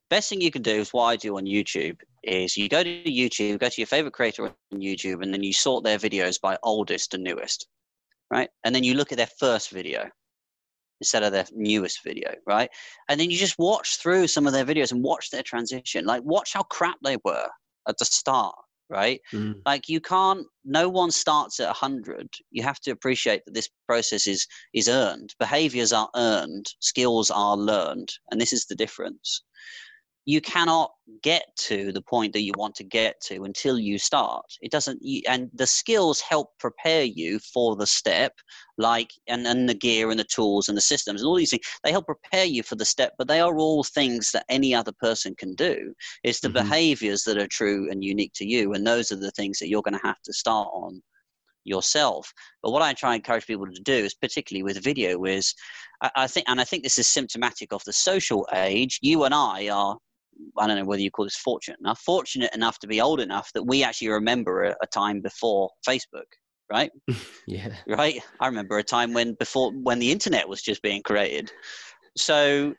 [0.08, 3.02] best thing you can do is what i do on youtube is you go to
[3.04, 4.54] youtube go to your favorite creator on
[4.88, 7.66] youtube and then you sort their videos by oldest and newest
[8.30, 10.08] right and then you look at their first video
[11.00, 12.70] instead of their newest video right?
[13.08, 16.04] And then you just watch through some of their videos and watch their transition.
[16.04, 17.48] Like watch how crap they were
[17.88, 18.54] at the start
[18.88, 19.20] right?
[19.32, 19.62] Mm.
[19.64, 24.26] like you can't no one starts at 100 you have to appreciate that this process
[24.26, 25.34] is is earned.
[25.38, 26.66] Behaviors are earned.
[26.80, 28.10] Skills are learned.
[28.30, 29.42] And this is the difference
[30.30, 34.44] you cannot get to the point that you want to get to until you start.
[34.62, 38.32] It doesn't you, and the skills help prepare you for the step
[38.78, 41.64] like and, and the gear and the tools and the systems and all these things.
[41.82, 44.92] They help prepare you for the step but they are all things that any other
[44.92, 45.92] person can do.
[46.22, 46.54] It's the Mhm.
[46.62, 49.82] behaviors that are true and unique to you and those are the things that you're
[49.82, 51.02] going to have to start on
[51.64, 52.32] yourself.
[52.62, 55.54] But what i try and encourage people to do is particularly with video is
[56.02, 59.34] I, I think and i think this is symptomatic of the social age you and
[59.34, 59.98] i are
[60.58, 63.50] I don't know whether you call this fortunate enough, fortunate enough to be old enough
[63.54, 66.28] that we actually remember a, a time before Facebook,
[66.70, 66.90] right?
[67.46, 67.74] Yeah.
[67.88, 68.22] Right.
[68.38, 71.50] I remember a time when before when the internet was just being created.
[72.16, 72.74] So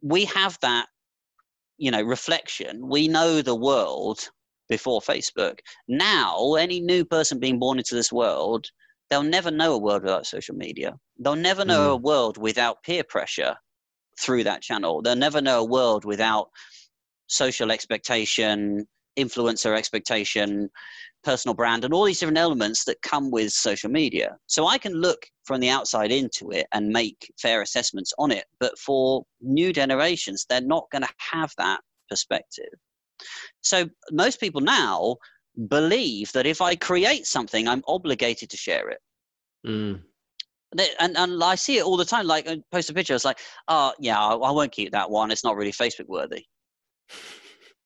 [0.00, 0.86] we have that,
[1.76, 2.88] you know, reflection.
[2.88, 4.30] We know the world
[4.70, 5.58] before Facebook.
[5.88, 8.64] Now, any new person being born into this world,
[9.10, 10.94] they'll never know a world without social media.
[11.18, 11.92] They'll never know mm.
[11.92, 13.56] a world without peer pressure
[14.18, 15.02] through that channel.
[15.02, 16.48] They'll never know a world without
[17.30, 18.86] social expectation,
[19.18, 20.68] influencer expectation,
[21.22, 24.36] personal brand, and all these different elements that come with social media.
[24.46, 28.44] So I can look from the outside into it and make fair assessments on it.
[28.58, 32.72] But for new generations, they're not going to have that perspective.
[33.60, 35.16] So most people now
[35.68, 38.98] believe that if I create something, I'm obligated to share it.
[39.66, 40.00] Mm.
[41.00, 42.26] And, and I see it all the time.
[42.26, 45.30] Like, I post a picture, it's like, oh, yeah, I, I won't keep that one.
[45.30, 46.44] It's not really Facebook worthy.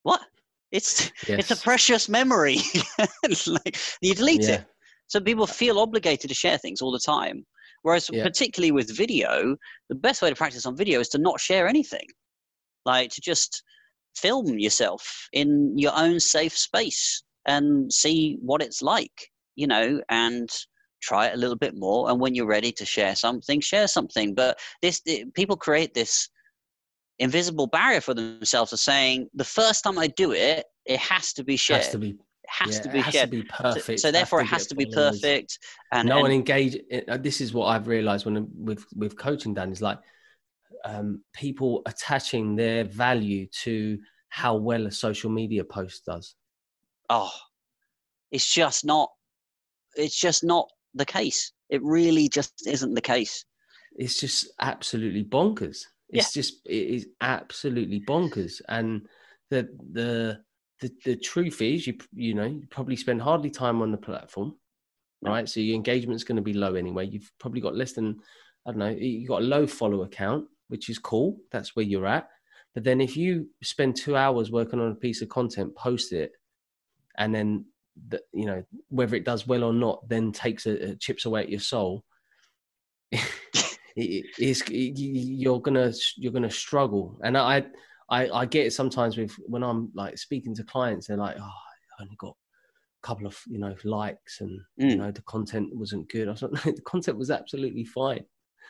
[0.03, 0.21] What?
[0.73, 2.59] It's it's a precious memory.
[3.47, 4.57] like, you delete Yeah.
[4.57, 4.65] it.
[5.07, 7.45] So people feel obligated to share things all the time.
[7.83, 8.25] Whereas, Yeah.
[8.25, 9.57] particularly with video,
[9.89, 12.07] the best way to practice on video is to not share anything.
[12.87, 13.63] Like to just
[14.17, 20.49] film yourself in your own safe space and see what it's like, you know, and
[21.03, 22.11] try it a little bit more.
[22.11, 24.35] And when you're ready to share something, share something.
[24.35, 26.29] But this, it, people create this
[27.19, 31.45] invisible barrier for themselves of saying, the first time I do it, it has to
[31.45, 31.83] be shared.
[31.83, 32.11] Has to be.
[32.11, 32.17] it
[32.49, 33.31] has yeah, to be it has shared.
[33.31, 34.01] to be So- perfect.
[34.01, 35.59] so, therefore, it to has to be perfect.
[35.93, 36.77] And, no and one engage.
[37.09, 39.99] uh, This is what I've realized when with with coaching, Dan, is like
[40.85, 43.99] um, people attaching their value to
[44.29, 46.35] how well a social media post does.
[47.11, 47.33] oh,
[48.31, 49.11] it's just not.
[49.97, 51.53] It's just not the case.
[51.71, 53.45] It really just isn't the case.
[53.97, 55.85] It's just absolutely bonkers.
[56.19, 58.61] It's just it is absolutely bonkers.
[58.69, 59.09] And
[59.51, 60.41] the the
[60.81, 64.57] the the truth is, you you know, you probably spend hardly time on the platform,
[65.23, 65.49] right?
[65.49, 67.07] So your engagement's going to be low anyway.
[67.07, 68.21] You've probably got less than
[68.67, 68.89] I don't know.
[68.91, 71.39] You got a low follower count, which is cool.
[71.51, 72.29] That's where you're at.
[72.75, 76.33] But then if you spend two hours working on a piece of content, post it,
[77.19, 77.67] and then
[78.09, 81.43] the, you know whether it does well or not then takes a, a chips away
[81.43, 82.05] at your soul
[83.97, 87.19] it, it's it, you're gonna you're gonna struggle.
[87.23, 87.65] And I,
[88.11, 91.43] I i get it sometimes with when i'm like speaking to clients they're like oh
[91.99, 92.37] i only got
[93.03, 94.99] a couple of you know likes and you Mm.
[94.99, 96.29] know the content wasn't good.
[96.29, 98.25] I was like no, the content was absolutely fine.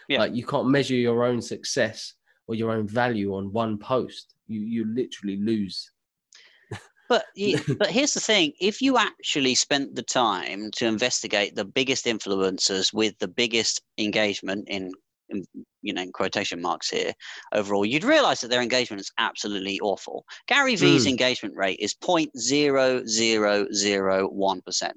[0.09, 0.21] Yeah.
[0.21, 2.15] like you can't measure your own success
[2.47, 4.35] or your own value on one post.
[4.47, 5.91] You you literally lose.
[7.09, 7.25] But
[7.79, 12.93] but here's the thing: if you actually spent the time to investigate the biggest influencers
[12.93, 14.93] with the biggest engagement in,
[15.29, 15.45] in
[15.83, 17.13] you know in quotation marks here
[17.53, 20.25] overall, you'd realize that their engagement is absolutely awful.
[20.49, 21.11] Gary Vee's Mm.
[21.11, 24.97] engagement rate is 0.0001 percent.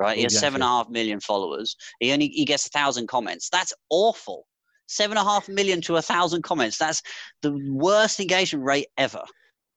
[0.00, 0.86] Right, he has seven and a half
[1.24, 1.74] followers.
[1.98, 3.48] He only he gets a thousand comments.
[3.50, 4.46] That's awful.
[4.86, 6.78] Seven and a half million to a thousand comments.
[6.78, 7.02] That's
[7.42, 9.24] the worst engagement rate ever.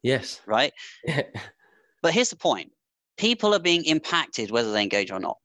[0.03, 0.73] yes Right.
[2.03, 2.71] But here's the point:
[3.17, 5.37] people are being impacted whether they engage or not.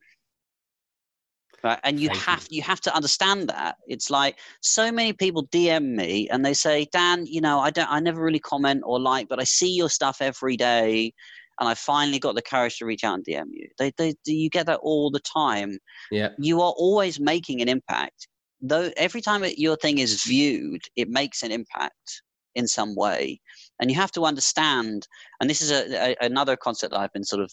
[1.64, 2.24] Right, and you Thank you.
[2.26, 6.54] have you have to understand that it's like so many people DM me and they
[6.54, 9.72] say, Dan, you know, I don't, I never really comment or like, but I see
[9.72, 11.12] your stuff every day,
[11.58, 13.68] and I finally got the courage to reach out and DM you.
[13.78, 15.78] They, they, you get that all the time.
[16.10, 18.28] yeah You are always making an impact.
[18.60, 22.22] Though every time it, your thing is viewed, it makes an impact
[22.54, 23.40] in some way,
[23.80, 25.06] and you have to understand.
[25.40, 27.52] And this is a, a, another concept that I've been sort of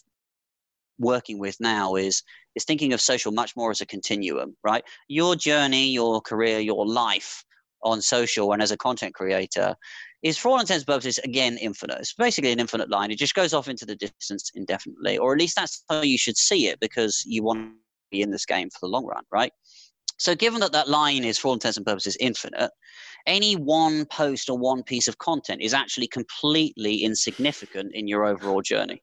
[1.00, 2.24] working with now is
[2.56, 4.84] is thinking of social much more as a continuum, right?
[5.08, 7.44] Your journey, your career, your life
[7.84, 9.76] on social and as a content creator
[10.22, 12.00] is for all intents and purposes again infinite.
[12.00, 13.12] It's basically an infinite line.
[13.12, 16.38] It just goes off into the distance indefinitely, or at least that's how you should
[16.38, 17.74] see it because you want to
[18.12, 19.52] be in this game for the long run, right?
[20.18, 22.72] So, given that that line is for all intents and purposes infinite,
[23.26, 28.62] any one post or one piece of content is actually completely insignificant in your overall
[28.62, 29.02] journey.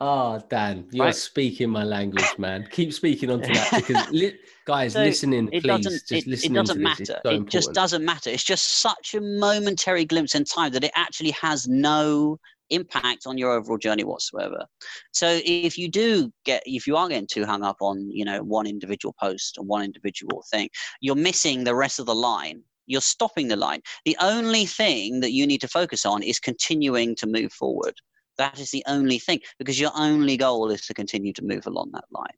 [0.00, 1.14] Oh, Dan, you're Right.
[1.14, 2.66] speaking my language, man.
[2.70, 6.56] Keep speaking onto that because, li- guys, So, listening, it please, doesn't just it, listening
[6.56, 7.52] it doesn't matter so it important.
[7.52, 11.68] just doesn't matter it's just such a momentary glimpse in time that it actually has
[11.68, 12.38] no
[12.70, 14.64] impact on your overall journey whatsoever
[15.12, 18.42] so if you do get if you are getting too hung up on you know
[18.42, 20.68] one individual post or one individual thing
[21.00, 25.32] you're missing the rest of the line you're stopping the line the only thing that
[25.32, 27.94] you need to focus on is continuing to move forward
[28.38, 31.90] that is the only thing because your only goal is to continue to move along
[31.92, 32.36] that line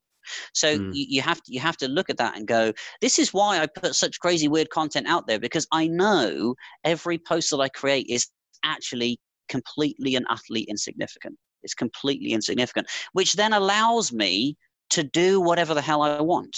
[0.52, 0.90] so Mm.
[0.92, 3.60] you, you have to you have to look at that and go this is why
[3.60, 6.54] I put such crazy weird content out there because I know
[6.84, 8.28] every post that I create is
[8.64, 11.36] actually completely and utterly insignificant.
[11.62, 14.56] It's completely insignificant, which then allows me
[14.90, 16.56] to do whatever the hell I want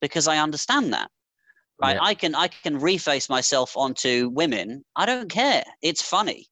[0.00, 1.10] because I understand that.
[1.80, 1.96] Right?
[1.96, 2.02] Yeah.
[2.02, 4.84] I can I can reface myself onto women.
[4.96, 5.64] I don't care.
[5.82, 6.46] It's funny.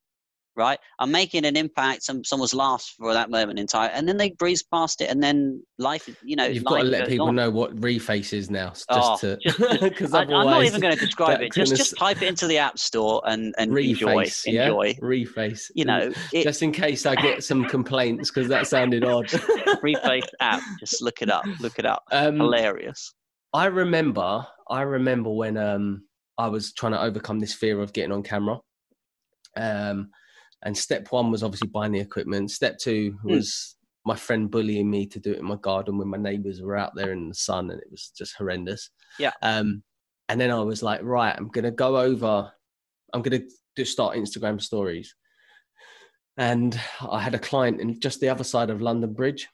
[0.55, 0.77] Right?
[0.99, 2.03] I'm making an impact.
[2.03, 5.21] Some someone's laughed for that moment in time, and then they breeze past it, and
[5.23, 6.09] then life.
[6.23, 7.35] You know, You've got to let people on.
[7.35, 9.37] know what reface is now, just Oh, to
[9.81, 11.53] because I'm not even going to describe it.
[11.53, 14.93] Just just type it into the app store and and enjoy reface, yeah, enjoy.
[15.01, 15.71] reface.
[15.73, 19.27] You know, it, just in case I get some complaints because that sounded odd.
[19.83, 20.61] reface app.
[20.79, 21.45] Just look it up.
[21.59, 22.03] Look it up.
[22.11, 23.13] Um, Hilarious.
[23.53, 26.03] I remember, I remember when um,
[26.37, 28.59] I was trying to overcome this fear of getting on camera.
[29.57, 30.09] Um,
[30.63, 32.51] and step one was obviously buying the equipment.
[32.51, 33.31] Step two Hmm.
[33.31, 36.75] was my friend bullying me to do it in my garden when my neighbors were
[36.77, 38.89] out there in the sun, and it was just horrendous.
[39.19, 39.31] Yeah.
[39.41, 39.83] Um,
[40.29, 42.51] and then I was like, right, I'm gonna go over.
[43.13, 43.41] I'm gonna
[43.77, 45.13] just start Instagram stories.
[46.37, 49.47] And I had a client in just the other side of London Bridge.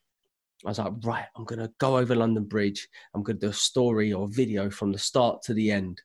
[0.65, 2.87] I was like, right, I'm gonna go over London Bridge.
[3.13, 6.01] I'm gonna do a story or video from the start to the end,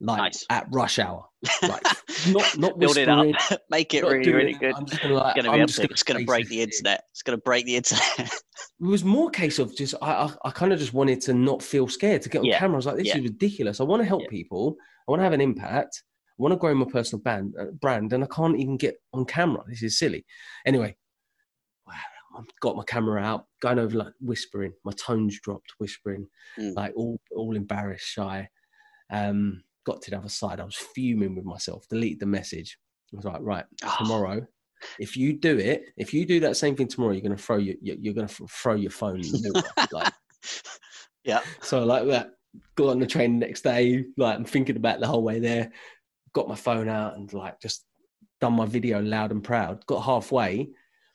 [0.00, 0.44] like Nice.
[0.50, 1.24] at rush hour.
[1.62, 1.82] Like
[2.28, 3.26] not not Build it up.
[3.70, 4.60] Make it really really it.
[4.60, 4.74] good.
[4.74, 5.90] I'm just gonna like, It's gonna I'm be just epic.
[5.90, 7.04] It's gonna break the internet.
[7.10, 8.04] It's gonna break the internet.
[8.80, 11.34] It was more a case of just I I, I kind of just wanted to
[11.34, 12.58] not feel scared to get on Yeah.
[12.58, 12.74] camera.
[12.74, 13.16] I was like, this Yeah.
[13.18, 13.80] is ridiculous.
[13.80, 14.28] I want to help Yeah.
[14.30, 14.76] people.
[15.06, 16.02] I want to have an impact.
[16.38, 19.24] I want to grow my personal band, uh, brand, and I can't even get on
[19.24, 19.64] camera.
[19.68, 20.24] This is silly.
[20.64, 20.96] Anyway,
[22.36, 24.72] I've got my camera out, going over like whispering.
[24.84, 26.26] My tones dropped, whispering,
[26.58, 26.74] Mm.
[26.76, 28.48] like all all embarrassed, shy.
[29.10, 30.60] Um, got to the other side.
[30.60, 31.88] I was fuming with myself.
[31.88, 32.78] Deleted the message.
[33.12, 34.46] I was like, right, Oh, tomorrow
[35.00, 37.56] if you do it if you do that same thing tomorrow you're going to throw
[37.56, 40.12] your you're to throw your phone in the like
[41.24, 41.40] yeah.
[41.62, 42.30] so like that
[42.76, 45.72] got on the train the next day like i'm thinking about the whole way there
[46.32, 47.86] got my phone out and like just
[48.40, 50.68] done my video loud and proud got halfway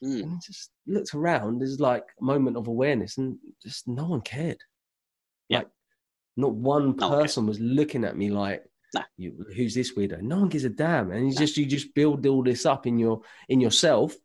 [0.04, 0.24] Mm.
[0.24, 4.58] and just looked around there's like a moment of awareness and just no one cared
[5.48, 5.60] Yeah.
[5.60, 5.68] like
[6.36, 7.22] not one No one cared.
[7.24, 8.64] person was looking at me like
[9.18, 11.40] you, who's this weirdo no one gives a damn and you No.
[11.40, 14.16] just you just build all this up in your in yourself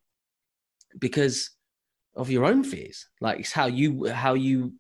[0.99, 1.51] because
[2.17, 3.07] of your own fears.
[3.21, 4.75] Like it's how you how you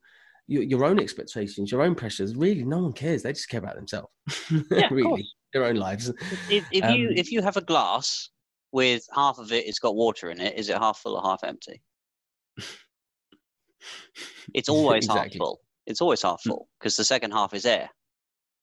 [0.46, 2.34] your, your own expectations, your own pressures.
[2.34, 3.22] Really, no one cares.
[3.22, 4.08] They just care about themselves.
[4.70, 6.08] Yeah, really, their own lives.
[6.08, 8.30] If, if you Um, if you have a glass
[8.72, 10.58] with half of it, it's got water in it.
[10.58, 11.80] Is it half full or half empty?
[14.54, 15.60] It's always half full.
[15.88, 16.50] It's always half Mm.
[16.50, 17.90] full because the second half is air.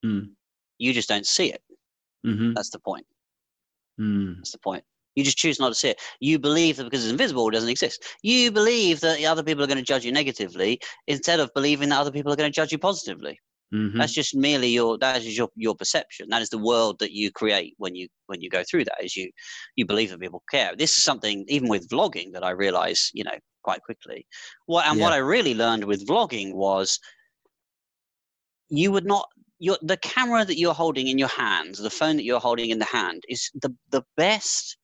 [0.05, 0.29] Mm.
[0.77, 1.61] You just don't see it.
[2.23, 3.05] hmm That's the point.
[3.99, 4.37] Mm.
[4.37, 4.83] That's the point.
[5.15, 6.01] You just choose not to see it.
[6.19, 8.03] You believe that because it's invisible, it doesn't exist.
[8.21, 11.89] You believe that the other people are going to judge you negatively instead of believing
[11.89, 13.39] that other people are going to judge you positively.
[13.73, 13.97] Mhm.
[13.97, 16.27] That's just merely your that is your your perception.
[16.29, 19.03] That is the world that you create when you when you go through that.
[19.03, 19.31] Is you
[19.75, 20.75] you believe that people care.
[20.75, 24.27] This is something even with vlogging that I realize you know quite quickly.
[24.67, 26.99] What and what I really learned with vlogging was
[28.69, 32.23] you would not your the camera that you're holding in your hands, the phone that
[32.23, 34.77] you're holding in the hand is the the best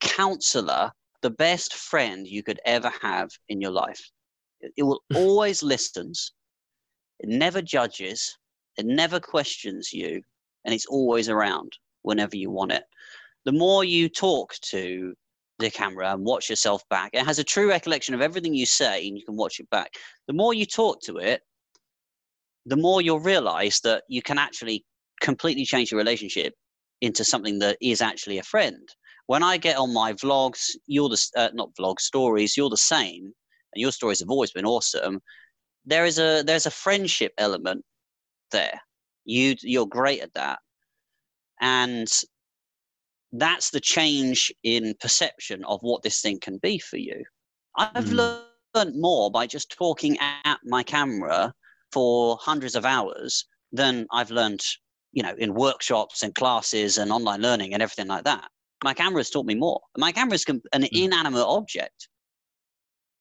[0.00, 4.10] counselor, the best friend you could ever have in your life.
[4.60, 6.32] It, it will always listens.
[7.20, 8.36] It never judges.
[8.76, 10.22] It never questions you,
[10.64, 11.72] and it's always around
[12.02, 12.84] whenever you want it.
[13.44, 15.14] The more you talk to
[15.60, 19.06] the camera and watch yourself back, it has a true recollection of everything you say,
[19.06, 19.94] and you can watch it back.
[20.26, 21.42] The more you talk to it,
[22.66, 24.84] the more you'll realize that you can actually
[25.20, 26.54] completely change your relationship
[27.00, 28.88] into something that is actually a friend.
[29.26, 33.24] When I get on my vlogs, you're the uh, not vlog stories, you're the same,
[33.74, 35.20] and your stories have always been awesome.
[35.84, 37.84] There is a there's a friendship element
[38.50, 38.80] there.
[39.24, 40.58] You you're great at that,
[41.60, 42.08] and
[43.32, 47.24] that's the change in perception of what this thing can be for you.
[47.76, 48.42] I've Mm.
[48.74, 51.54] learned more by just talking at my camera
[51.94, 54.62] for hundreds of hours than I've learned,
[55.12, 58.48] you know, in workshops and classes and online learning and everything like that.
[58.82, 59.80] My camera's taught me more.
[59.96, 60.88] My camera's com- an hmm.
[61.04, 62.08] inanimate object,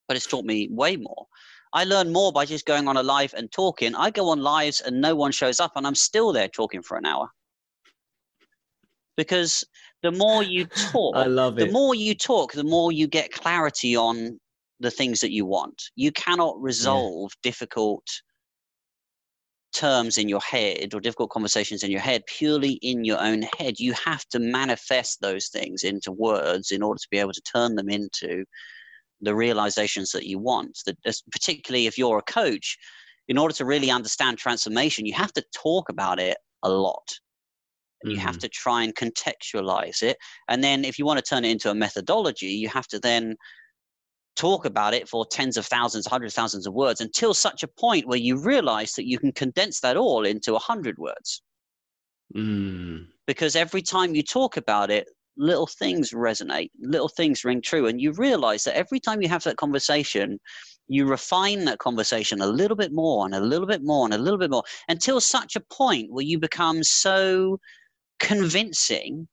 [0.08, 1.28] but it's taught me way more.
[1.74, 3.96] I learn more by just going on a live and talking.
[3.96, 6.98] I go on lives and no one shows up, and I'm still there talking for
[6.98, 7.28] an hour.
[9.18, 9.64] Because
[10.02, 11.68] the more you talk, I love it.
[11.68, 14.40] the more you talk, the more you get clarity on
[14.80, 15.82] the things that you want.
[15.96, 18.06] You cannot resolve difficult
[19.74, 23.80] terms in your head or difficult conversations in your head purely in your own head.
[23.80, 27.76] You have to manifest those things into words in order to be able to turn
[27.76, 28.46] them into
[29.22, 30.80] the realizations that you want.
[30.86, 30.98] That
[31.32, 32.78] particularly if you're a coach,
[33.28, 37.20] in order to really understand transformation, you have to talk about it a lot.
[38.04, 38.40] And you have Mhm.
[38.40, 40.18] to try and contextualize it.
[40.50, 43.38] And then if you want to turn it into a methodology, you have to then
[44.36, 47.68] talk about it for tens of thousands, hundreds of thousands of words until such a
[47.68, 51.42] point where you realize that you can condense that all into a hundred words.
[52.36, 53.08] Mm.
[53.28, 55.08] Because every time you talk about it,
[55.38, 57.88] little things resonate, little things ring true.
[57.88, 60.40] And you realize that every time you have that conversation,
[60.88, 64.18] you refine that conversation a little bit more and a little bit more and a
[64.18, 67.60] little bit more until such a point where you become so
[68.20, 69.28] convincing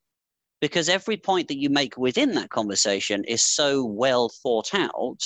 [0.61, 5.19] because every point that you make within that conversation is so well thought out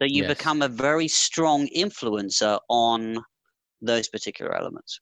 [0.00, 0.36] that you Yes.
[0.36, 3.18] become a very strong influencer on
[3.82, 5.00] those particular elements.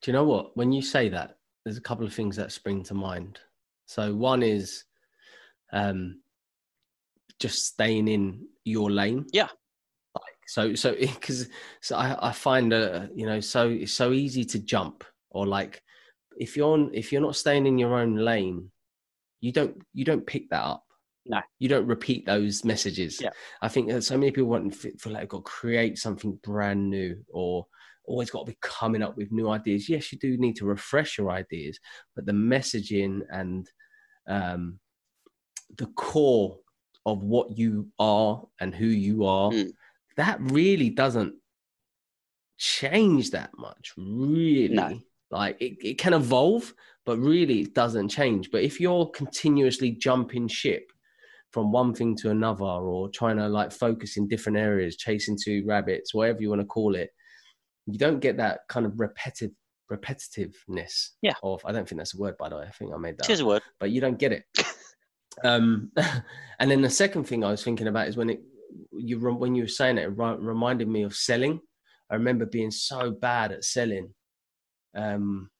[0.00, 0.56] Do you know what?
[0.56, 3.40] When you say that, there's a couple of things that spring to mind.
[3.86, 4.84] So one is
[5.72, 6.20] um,
[7.38, 9.26] just staying in your lane.
[9.32, 9.48] Yeah.
[10.14, 11.48] Like so, so because
[11.80, 15.82] so I, I find uh, you know so it's so easy to jump or like
[16.36, 18.70] if you're if you're not staying in your own lane,
[19.40, 20.82] you don't you don't pick that up.
[21.28, 21.40] No.
[21.58, 23.20] you don't repeat those messages.
[23.20, 23.30] Yeah.
[23.60, 27.16] I think that so many people want to feel like got create something brand new
[27.28, 27.66] or
[28.04, 29.88] always got to be coming up with new ideas.
[29.88, 31.80] Yes, you do need to refresh your ideas,
[32.14, 33.68] but the messaging and
[34.28, 34.78] um,
[35.76, 36.58] the core
[37.04, 39.72] of what you are and who you are, Mm.
[40.16, 41.34] that really doesn't
[42.58, 45.04] change that much, really.
[45.36, 46.74] Like it, it can evolve,
[47.04, 48.50] but really it doesn't change.
[48.50, 50.90] But if you're continuously jumping ship
[51.52, 55.64] from one thing to another or trying to like focus in different areas, chasing two
[55.66, 57.10] rabbits, whatever you want to call it,
[57.86, 59.52] you don't get that kind of repetitive
[59.90, 61.34] repetitiveness Yeah.
[61.42, 62.64] of I don't think that's a word by the way.
[62.66, 63.62] I think I made that Cheers up a word.
[63.78, 64.44] but you don't get it.
[65.44, 65.92] um,
[66.58, 68.40] and then the second thing I was thinking about is when it
[68.92, 71.60] you when you were saying it, it reminded me of selling.
[72.10, 74.12] I remember being so bad at selling
[74.96, 75.50] um,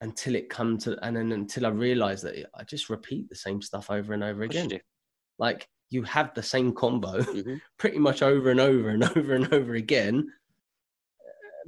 [0.00, 3.62] until it come to and then until I realized that I just repeat the same
[3.62, 4.80] stuff over and over Of course you again.
[5.38, 7.60] Like you have the same combo Mhm.
[7.78, 10.26] pretty much over and over and over and over again.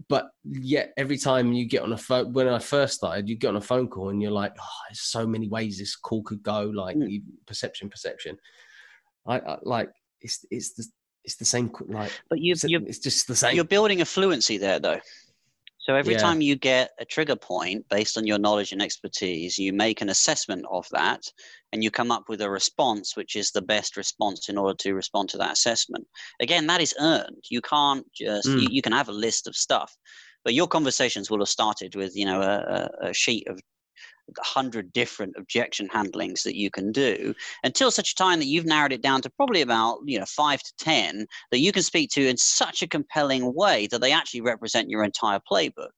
[0.09, 3.48] But yet, every time you get on a phone, when I first started, you get
[3.48, 6.42] on a phone call and you're like, oh, there's so many ways this call could
[6.42, 7.22] go, like Mm.
[7.46, 8.36] perception, perception.
[9.26, 9.90] I, I like
[10.20, 10.84] it's it's the
[11.22, 13.55] it's the same like But you it's, you it's just the same.
[13.55, 15.00] you're building a fluency there though.
[15.87, 16.20] So every Yeah.
[16.22, 20.09] time you get a trigger point based on your knowledge and expertise, you make an
[20.09, 21.22] assessment of that
[21.72, 24.95] and you come up with a response which is the best response in order to
[24.95, 26.07] respond to that assessment.
[26.41, 27.45] Again, that is earned.
[27.51, 28.72] You can't just you, Mm.
[28.72, 29.95] you can have a list of stuff,
[30.43, 33.61] but your conversations will have started with, you know, a, a sheet of
[34.29, 38.64] a hundred different objection handlings that you can do until such a time that you've
[38.64, 42.11] narrowed it down to probably about you know five to ten that you can speak
[42.11, 45.93] to in such a compelling way that they actually represent your entire playbook.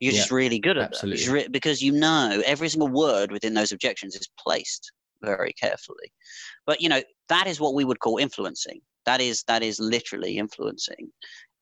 [0.00, 0.92] You're just really good at.
[0.92, 1.32] Absolutely.
[1.32, 4.90] re- because you know every single word within those objections is placed
[5.22, 6.12] very carefully.
[6.66, 8.80] But you know that is what we would call influencing.
[9.06, 11.10] That is that is literally influencing.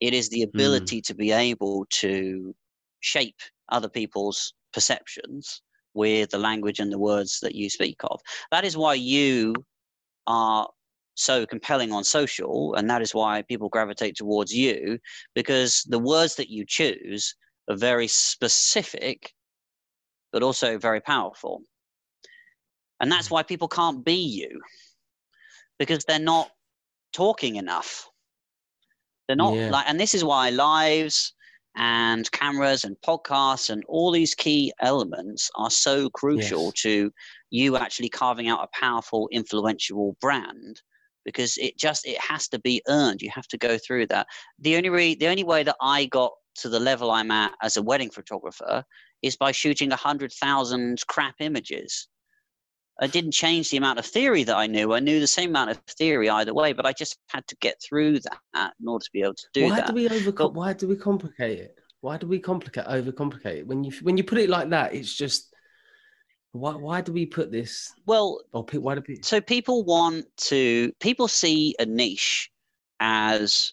[0.00, 0.56] It is the hmm.
[0.56, 2.54] ability to be able to
[3.00, 3.36] shape
[3.70, 5.62] other people's perceptions
[5.94, 8.20] with the language and the words that you speak of.
[8.50, 9.54] That is why you
[10.26, 10.68] are
[11.14, 14.98] so compelling on social, and that is why people gravitate towards you
[15.34, 17.34] because the words that you choose
[17.68, 19.34] are very specific,
[20.32, 21.62] but also very powerful.
[23.00, 24.60] And that's why people can't be you
[25.78, 26.50] because they're not
[27.12, 28.08] talking enough.
[29.26, 29.70] They're not Yeah.
[29.70, 31.34] like, and this is why lives
[31.76, 36.82] and cameras and podcasts and all these key elements are so crucial Yes.
[36.82, 37.12] to
[37.50, 40.82] you actually carving out a powerful, influential brand
[41.24, 43.22] because it just it has to be earned.
[43.22, 44.26] You have to go through that.
[44.58, 47.76] The only re- the only way that I got to the level I'm at as
[47.76, 48.82] a wedding photographer
[49.22, 52.08] is by shooting a hundred thousand crap images.
[53.00, 54.92] I didn't change the amount of theory that I knew.
[54.92, 57.76] I knew the same amount of theory either way, but I just had to get
[57.80, 59.86] through that in order to be able to do why that.
[59.86, 60.08] do we?
[60.32, 61.78] But- Why do we complicate it?
[62.00, 63.66] Why do we complicate, overcomplicate it?
[63.66, 65.52] When you when you put it like that, it's just
[66.52, 67.92] why why do we put this?
[68.06, 69.22] well, Or pe- why do people?
[69.24, 72.50] so people want to people see a niche
[73.00, 73.72] as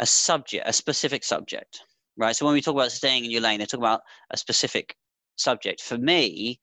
[0.00, 1.82] a subject a specific subject
[2.16, 4.96] right so when we talk about staying in your lane they talk about a specific
[5.36, 6.58] subject for me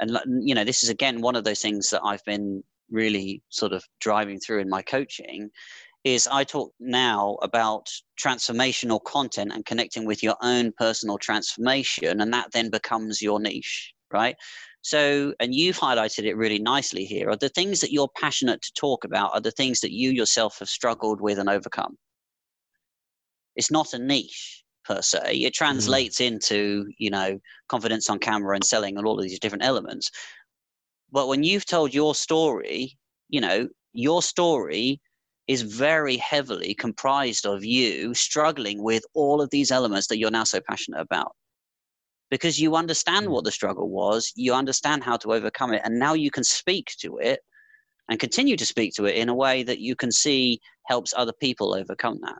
[0.00, 3.72] and you know this is again one of those things that i've been really sort
[3.72, 5.50] of driving through in my coaching
[6.04, 7.88] is i talk now about
[8.20, 13.92] transformational content and connecting with your own personal transformation and that then becomes your niche
[14.12, 14.36] right
[14.86, 18.72] so, and you've highlighted it really nicely here, are the things that you're passionate to
[18.74, 21.98] talk about are the things that you yourself have struggled with and overcome.
[23.56, 25.36] It's not a niche per se.
[25.36, 29.64] It translates into, you know, confidence on camera and selling and all of these different
[29.64, 30.10] elements.
[31.10, 32.96] But when you've told your story,
[33.28, 35.00] you know, your story
[35.46, 40.44] is very heavily comprised of you struggling with all of these elements that you're now
[40.44, 41.32] so passionate about
[42.30, 43.30] because you understand Mm.
[43.30, 46.92] what the struggle was, you understand how to overcome it, and now you can speak
[46.98, 47.40] to it
[48.08, 51.32] and continue to speak to it in a way that you can see helps other
[51.32, 52.38] people overcome that.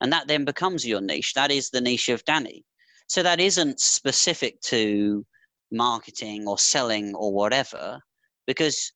[0.00, 1.34] And that then becomes your niche.
[1.34, 2.64] That is the niche of Danny.
[3.08, 5.24] So that isn't specific to
[5.72, 8.00] marketing or selling or whatever,
[8.46, 8.92] because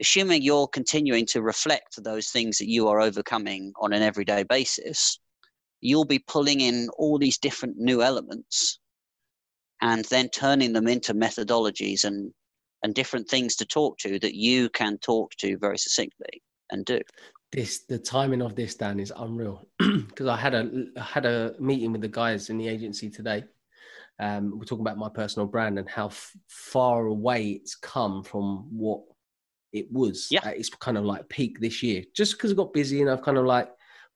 [0.00, 5.18] assuming you're continuing to reflect those things that you are overcoming on an everyday basis,
[5.80, 8.78] you'll be pulling in all these different new elements
[9.80, 12.32] and then turning them into methodologies and
[12.82, 17.00] and different things to talk to that you can talk to very succinctly and do.
[17.52, 19.68] This the timing of this, Dan, is unreal.
[19.78, 23.44] Because I had a I had a meeting with the guys in the agency today.
[24.18, 28.68] Um, we're talking about my personal brand and how f- far away it's come from
[28.70, 29.00] what
[29.72, 30.28] it was.
[30.30, 30.46] Yeah.
[30.50, 32.04] its kind of like peak this year.
[32.14, 33.68] Just because I got busy and I've kind of like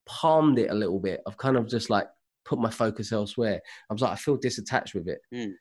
[0.07, 1.23] palmed it a little bit.
[1.27, 2.07] I've kind of just like
[2.45, 3.61] put my focus elsewhere.
[3.91, 5.21] I was like, I feel disattached with it.
[5.35, 5.53] Mm.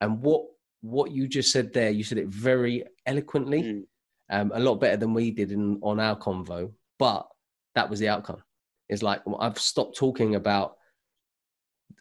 [0.00, 0.42] And what
[0.80, 3.82] what you just said there, you said it very eloquently Mm.
[4.30, 6.72] um, a lot better than we did in on our convo.
[7.02, 7.26] But
[7.74, 8.40] that was the outcome.
[8.88, 10.76] It's like I've stopped talking about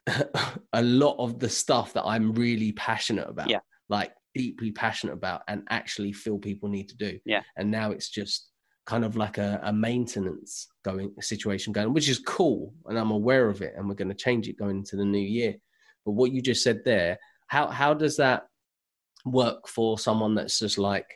[0.73, 3.59] a lot of the stuff that I'm really passionate about, Yeah.
[3.89, 7.19] like deeply passionate about, and actually feel people need to do.
[7.25, 7.41] Yeah.
[7.57, 8.49] And now it's just
[8.85, 13.47] kind of like a, a maintenance going situation going, which is cool, and I'm aware
[13.49, 15.55] of it, and we're going to change it going into the new year.
[16.05, 18.47] But what you just said there, how how does that
[19.25, 21.07] work for someone that's just like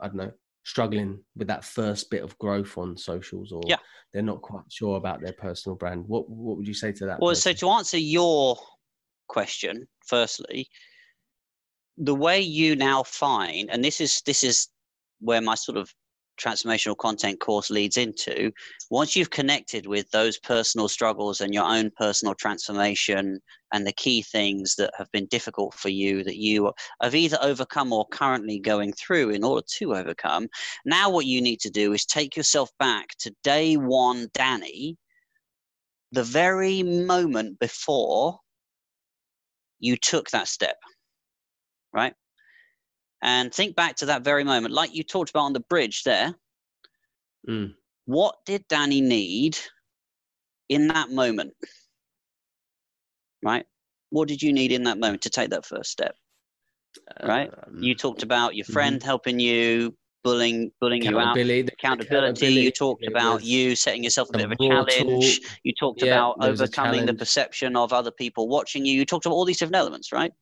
[0.00, 0.32] I don't know,
[0.68, 3.78] struggling with that first bit of growth on socials, or Yeah.
[4.12, 6.06] they're not quite sure about their personal brand.
[6.06, 7.20] What what would you say to that?
[7.20, 8.58] Well, so to answer your
[9.28, 10.68] question, firstly,
[11.96, 14.68] the way you now find, and this is this is
[15.20, 15.92] where my sort of
[16.38, 18.50] transformational content course leads into
[18.90, 23.38] once you've connected with those personal struggles and your own personal transformation
[23.72, 26.72] and the key things that have been difficult for you that you
[27.02, 30.48] have either overcome or currently going through in order to overcome
[30.84, 34.96] now what you need to do is take yourself back to day one danny
[36.12, 38.38] the very moment before
[39.80, 40.76] you took that step
[41.92, 42.14] right
[43.22, 46.34] and think back to that very moment, like you talked about on the bridge there.
[47.48, 47.74] Mm.
[48.06, 49.58] What did Danny need
[50.68, 51.52] in that moment?
[53.42, 53.66] Right?
[54.10, 56.14] What did you need in that moment to take that first step?
[57.22, 57.50] Right?
[57.66, 61.36] Um, You talked about your friend helping you, bullying, bullying you out.
[61.36, 62.46] accountability, the Accountability.
[62.46, 65.40] You talked about you setting yourself a bit of a challenge.
[65.40, 65.50] talk.
[65.62, 68.92] You talked Yeah, about there was a overcoming the perception of other people watching you.
[68.94, 70.32] You talked about all these different elements, right?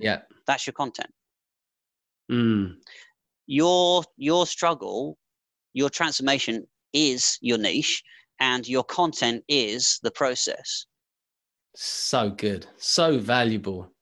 [0.00, 0.22] Yeah.
[0.46, 1.10] That's your content.
[2.30, 2.74] Mm.
[3.46, 5.16] your your struggle
[5.74, 8.02] your transformation is your niche
[8.40, 10.86] and your content is the process
[11.76, 12.66] So good.
[12.78, 13.92] So valuable.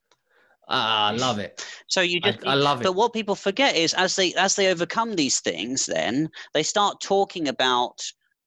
[0.68, 1.66] Ah, I love it.
[1.88, 2.84] so you I, just I love it.
[2.84, 7.00] but what people forget is as they as they overcome these things then they start
[7.02, 7.98] talking about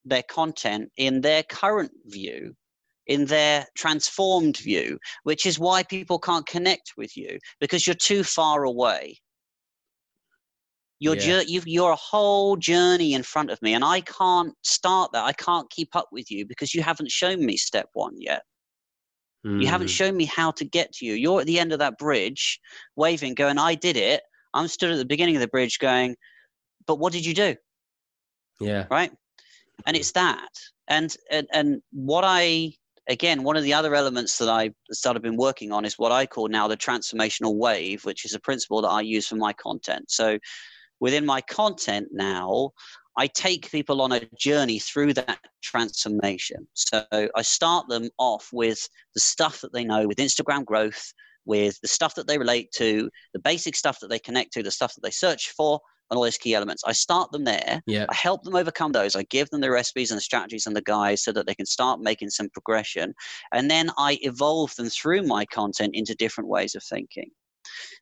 [0.06, 2.56] their content in their current view
[3.06, 8.24] in their transformed view which is why people can't connect with you because you're too
[8.24, 9.16] far away
[11.00, 11.22] You're, Yeah.
[11.42, 15.24] jour- you've, you're a whole journey in front of me, and I can't start that.
[15.26, 18.44] I can't keep up with you because you haven't shown me step one yet.
[19.44, 19.92] You haven't Mm.
[19.92, 21.14] shown me how to get to you.
[21.14, 22.60] You're at the end of that bridge,
[22.96, 24.24] waving, going, I did it.
[24.54, 26.16] I'm stood at the beginning of the bridge going,
[26.86, 27.56] but what did you do?
[28.60, 28.88] Yeah.
[28.90, 29.12] Right?
[29.86, 30.50] And it's that.
[30.88, 32.74] And, and, and what I,
[33.08, 36.26] again, one of the other elements that I started been working on is what I
[36.26, 40.10] call now the transformational wave, which is a principle that I use for my content.
[40.10, 40.40] So
[41.00, 42.72] within my content now,
[43.18, 46.68] I take people on a journey through that transformation.
[46.76, 51.14] So I start them off with the stuff that they know with Instagram growth,
[51.46, 54.70] with the stuff that they relate to, the basic stuff that they connect to, the
[54.70, 55.80] stuff that they search for,
[56.10, 56.84] and all those key elements.
[56.86, 57.82] I start them there.
[57.86, 58.06] Yeah.
[58.10, 59.16] I help them overcome those.
[59.16, 61.66] I give them the recipes and the strategies and the guides so that they can
[61.66, 63.14] start making some progression.
[63.52, 67.32] And then I evolve them through my content into different ways of thinking.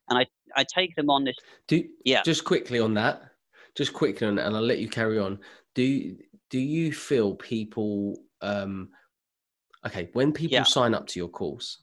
[0.08, 1.36] And I, I take them on this.
[1.68, 2.22] Do Yeah.
[2.22, 3.22] just quickly on that,
[3.74, 5.38] just quickly on that, and I'll let you carry on.
[5.74, 6.16] Do
[6.50, 8.90] do you feel people um
[9.84, 10.62] okay, when people Yeah.
[10.64, 11.82] sign up to your course,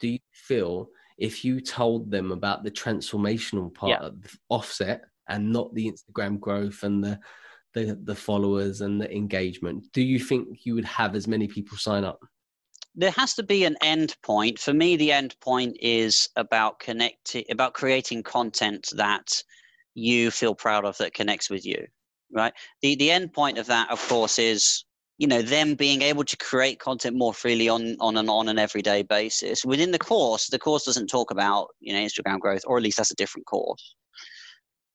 [0.00, 4.06] do you feel if you told them about the transformational part Yeah.
[4.08, 7.18] of offset and not the Instagram growth and the
[7.74, 11.76] the the followers and the engagement, do you think you would have as many people
[11.76, 12.18] sign up?
[12.98, 14.58] There has to be an end point.
[14.58, 19.42] For me the end point is about connecting about creating content that
[19.94, 21.86] you feel proud of that connects with you
[22.32, 22.52] right?
[22.82, 24.84] The the end point of that of course is
[25.18, 28.58] you know them being able to create content more freely on on an on an
[28.58, 29.64] everyday basis.
[29.64, 32.98] Within the course the course doesn't talk about you know instagram growth or at least
[32.98, 33.94] that's a different course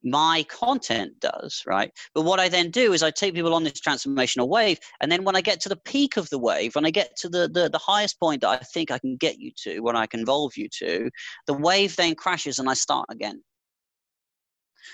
[0.03, 1.91] my content does right?
[2.13, 5.23] But what i then do is i take people on this transformational wave and then
[5.23, 7.69] when i get to the peak of the wave when i get to the the,
[7.69, 10.55] the highest point that i think i can get you to when i can involve
[10.57, 11.09] you to
[11.47, 13.41] the wave then crashes and i start again.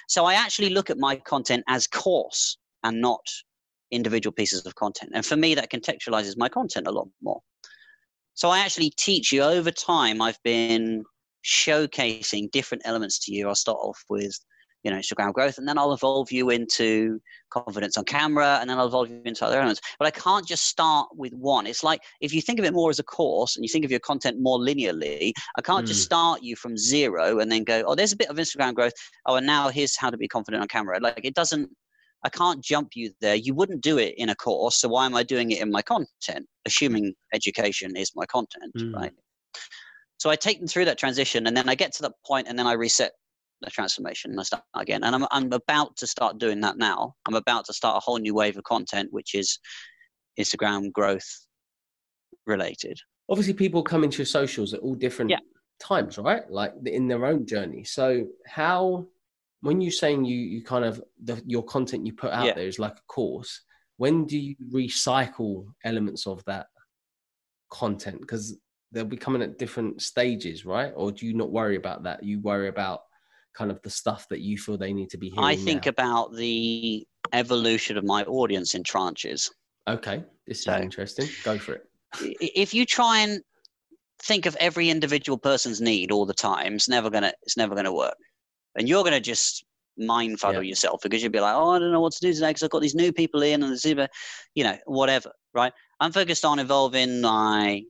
[0.08, 3.26] So i actually look at my content as course and not
[3.92, 5.12] individual pieces of content.
[5.16, 7.42] And for me that contextualizes my content a lot more.
[8.36, 11.04] So i actually teach you over time i've been
[11.46, 13.48] showcasing different elements to you.
[13.48, 14.38] I'll start off with
[14.84, 17.20] you know instagram growth and then i'll evolve you into
[17.50, 19.82] confidence on camera and then i'll evolve you into other elements.
[19.98, 21.68] But i can't just start with one.
[21.68, 23.92] It's like if you think of it more as a course and you think of
[23.92, 26.06] your content more linearly i can't just Mm.
[26.06, 28.94] start you from zero and then go oh there's a bit of instagram growth.
[29.26, 31.00] Oh and now here's how to be confident on camera.
[31.02, 31.70] Like it doesn't
[32.24, 33.36] i can't jump you there.
[33.36, 35.82] You wouldn't do it in a course so why am i doing it in my
[35.82, 36.46] content?
[36.66, 38.94] Assuming education is my content Mm.
[38.96, 39.12] right?
[40.18, 42.58] So i take them through that transition and then i get to that point and
[42.58, 43.12] then i reset
[43.62, 45.04] the transformation and I start again.
[45.04, 47.16] And I'm, I'm about to start doing that now.
[47.28, 49.60] I'm about to start a whole new wave of content, which is
[50.40, 51.28] Instagram growth
[52.46, 52.98] related.
[53.30, 55.40] obviously people come into your socials at all different Yeah.
[55.80, 59.06] times right like in their own journey so how
[59.62, 62.54] when you're saying you you kind of the, your content you put out Yeah.
[62.56, 63.62] there is like a course
[63.98, 66.68] when do you recycle elements of that
[67.70, 68.58] content because
[68.92, 72.40] they'll be coming at different stages right or do you not worry about that you
[72.40, 73.02] worry about
[73.56, 75.90] kind of the stuff that you feel they need to be hearing I think now?
[75.90, 79.50] about the evolution of my audience in tranches.
[79.88, 81.86] okay this So- is interesting go for it
[82.40, 83.42] If you try and
[84.24, 87.94] think of every individual person's need all the time, it's never gonna it's never gonna
[87.94, 88.16] work.
[88.76, 89.64] And you're gonna just
[89.96, 90.70] mind fuddle Yeah.
[90.70, 92.70] yourself because you'll be like, oh, I don't know what to do today because I've
[92.72, 94.10] got these new people in and the
[94.56, 95.72] you know, whatever, right?
[96.00, 97.84] I'm focused on evolving my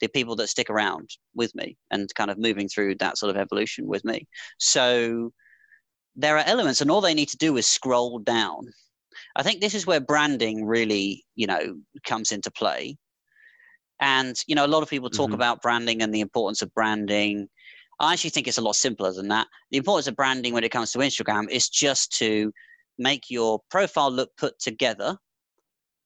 [0.00, 3.36] the people that stick around with me and kind of moving through that sort of
[3.40, 4.26] evolution with me.
[4.58, 5.32] So
[6.16, 8.66] there are elements, and all they need to do is scroll down.
[9.36, 12.96] I think this is where branding really, you know, comes into play.
[14.00, 15.34] And you know, a lot of people talk Mhm.
[15.34, 17.48] about branding and the importance of branding.
[18.00, 19.46] I actually think it's a lot simpler than that.
[19.70, 22.50] The importance of branding when it comes to Instagram is just to
[22.98, 25.18] make your profile look put together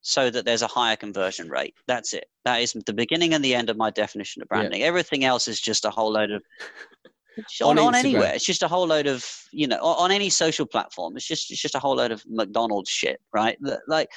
[0.04, 1.74] so that there's a higher conversion rate.
[1.88, 2.26] That's it.
[2.44, 4.58] That is the beginning and the end of my definition of Yeah.
[4.58, 4.82] branding.
[4.82, 6.42] Everything else is just a whole load of
[7.62, 8.32] On on, on anywhere.
[8.34, 11.16] It's just a whole load of you know on, on any social platform.
[11.16, 13.58] It's just it's just a whole load of McDonald's shit, right?
[13.88, 14.08] Like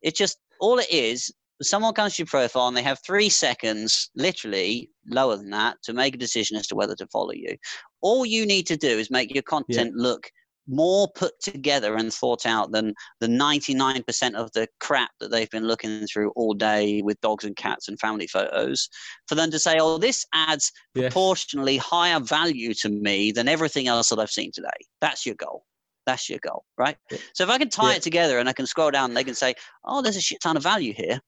[0.00, 1.30] it's just all it is.
[1.60, 5.92] Someone comes to your profile and they have three seconds, literally lower than that, to
[5.92, 7.56] make a decision as to whether to follow you.
[8.00, 10.30] All you need to do is make your content look
[10.68, 15.66] more put together and thought out than the 99% of the crap that they've been
[15.66, 18.88] looking through all day with dogs and cats and family photos
[19.28, 21.12] for them to say oh this adds Yes.
[21.12, 24.68] proportionally higher value to me than everything else that i've seen today
[25.00, 25.64] that's your goal
[26.06, 27.18] that's your goal right Yeah.
[27.34, 27.96] so if i can tie Yeah.
[27.96, 29.54] it together and i can scroll down and they can say
[29.84, 31.20] oh there's a shit ton of value here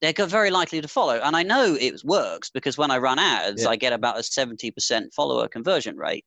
[0.00, 3.62] they're very likely to follow and i know it works because when i run ads
[3.62, 3.68] Yeah.
[3.70, 6.24] i get about a 70% follower conversion rate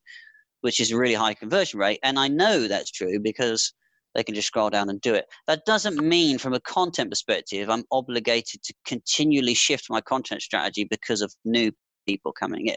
[0.61, 1.99] which is a really high conversion rate.
[2.03, 3.73] And I know that's true because
[4.13, 5.25] they can just scroll down and do it.
[5.47, 10.85] That doesn't mean, from a content perspective, I'm obligated to continually shift my content strategy
[10.85, 11.71] because of new
[12.07, 12.75] people coming in.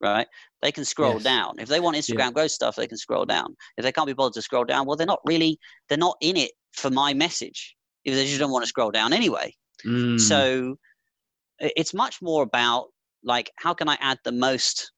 [0.00, 0.26] Right?
[0.62, 1.24] They can scroll Yes.
[1.24, 1.54] down.
[1.58, 3.54] If they want Instagram growth stuff, they can scroll down.
[3.76, 6.38] If they can't be bothered to scroll down, well, they're not really, they're not in
[6.38, 7.76] it for my message.
[8.04, 9.54] If they just don't want to scroll down anyway.
[9.84, 10.18] Mm.
[10.18, 10.76] So
[11.58, 12.86] it's much more about
[13.22, 14.92] like how can I add the most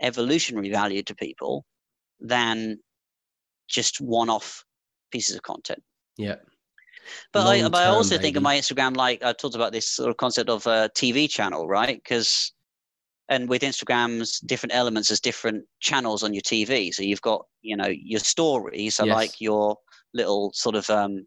[0.00, 1.64] evolutionary value to people
[2.20, 2.78] than
[3.68, 4.64] just one-off
[5.10, 5.82] pieces of content.
[6.16, 6.36] yeah.
[7.32, 10.10] But I, but I also think of my Instagram like I talked about this sort
[10.10, 11.96] of concept of a TV channel, right?
[12.02, 12.52] Because
[13.28, 16.92] and with Instagram's different elements as different channels on your TV.
[16.94, 19.14] So you've got you know your stories, so Yes.
[19.14, 19.76] like your
[20.14, 21.26] little sort of um,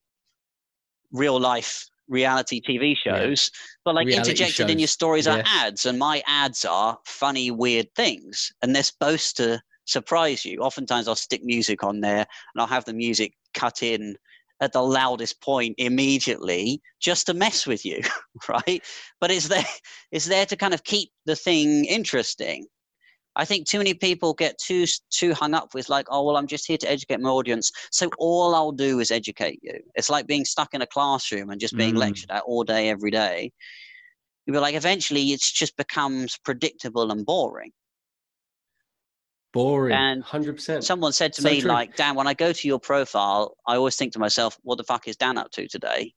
[1.11, 3.29] real life reality TV Yeah.
[3.29, 3.51] shows,
[3.85, 7.51] but like Reality interjected in your shows, stories are ads, and my ads are funny,
[7.51, 10.59] weird things, and they're supposed to surprise you.
[10.59, 12.19] Oftentimes, I'll stick music on there,
[12.53, 14.15] and I'll have the music cut in
[14.61, 18.01] at the loudest point immediately just to mess with you
[18.49, 18.83] right
[19.21, 19.63] but it's there
[20.11, 22.65] it's there to kind of keep the thing interesting
[23.35, 26.47] i think too many people get too too hung up with like oh well i'm
[26.47, 30.27] just here to educate my audience so all i'll do is educate you it's like
[30.27, 31.99] being stuck in a classroom and just being Mm.
[31.99, 33.51] lectured at all day every day
[34.45, 37.71] you'll be like eventually it just becomes predictable and boring
[39.51, 39.95] Boring.
[39.97, 40.83] And Hundred percent.
[40.83, 41.71] someone said to So me true.
[41.71, 44.83] like dan when i go to your profile i always think to myself what the
[44.83, 46.13] fuck is dan up to today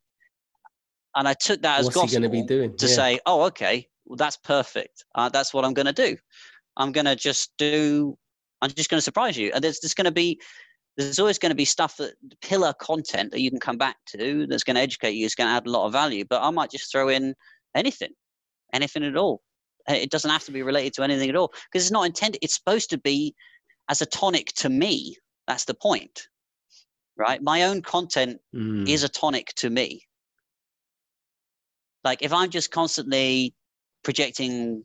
[1.15, 2.77] and i took that as What's he going to be doing?
[2.77, 2.93] to Yeah.
[2.95, 6.15] say oh okay well that's perfect uh, that's what i'm going to do
[6.77, 8.17] i'm going to just do
[8.61, 10.39] i'm just going to surprise you and there's, there's going to be
[10.97, 14.45] there's always going to be stuff that pillar content that you can come back to
[14.47, 16.49] that's going to educate you it's going to add a lot of value but i
[16.49, 17.33] might just throw in
[17.75, 18.11] anything
[18.73, 19.41] anything at all
[19.87, 22.55] it doesn't have to be related to anything at all because it's not intended it's
[22.55, 23.33] supposed to be
[23.89, 25.15] as a tonic to me
[25.47, 26.27] that's the point
[27.17, 28.39] right my own content
[28.83, 28.87] Mm.
[28.87, 30.05] is a tonic to me.
[32.03, 33.53] Like if I'm just constantly
[34.03, 34.83] projecting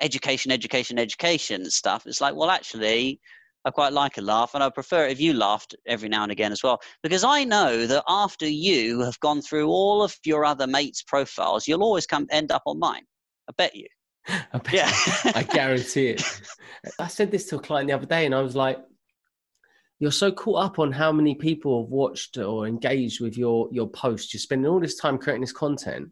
[0.00, 3.20] education, education, education stuff, it's like, well, actually,
[3.64, 6.32] I quite like a laugh, and I prefer it if you laughed every now and
[6.32, 10.44] again as well, because I know that after you have gone through all of your
[10.44, 13.02] other mates' profiles, you'll always come end up on mine.
[13.48, 13.86] I bet you.
[14.28, 14.92] I bet- Yeah,
[15.34, 16.22] I guarantee it.
[16.98, 18.78] I said this to a client the other day, and I was like,
[19.98, 23.88] "You're so caught up on how many people have watched or engaged with your your
[23.88, 24.34] post.
[24.34, 26.10] You're spending all this time creating this content,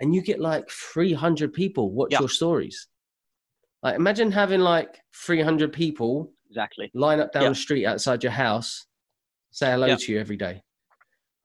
[0.00, 2.20] and you get like 300 people watch Yeah.
[2.20, 2.86] your stories.
[3.82, 6.90] Like, imagine having like 300 people exactly.
[6.94, 7.48] line up down Yeah.
[7.50, 8.86] the street outside your house,
[9.50, 9.96] say hello Yeah.
[9.96, 10.62] to you every day.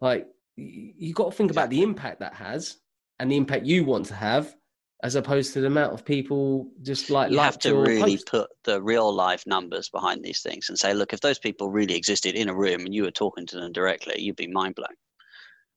[0.02, 2.78] Like, you got to think about the impact that has
[3.20, 4.56] and the impact you want to have,
[5.04, 8.28] as opposed to the amount of people just like you have to really post.
[8.28, 11.96] put the real life numbers behind these things and say, look, if those people really
[11.96, 14.96] existed in a room and you were talking to them directly, you'd be mind blown.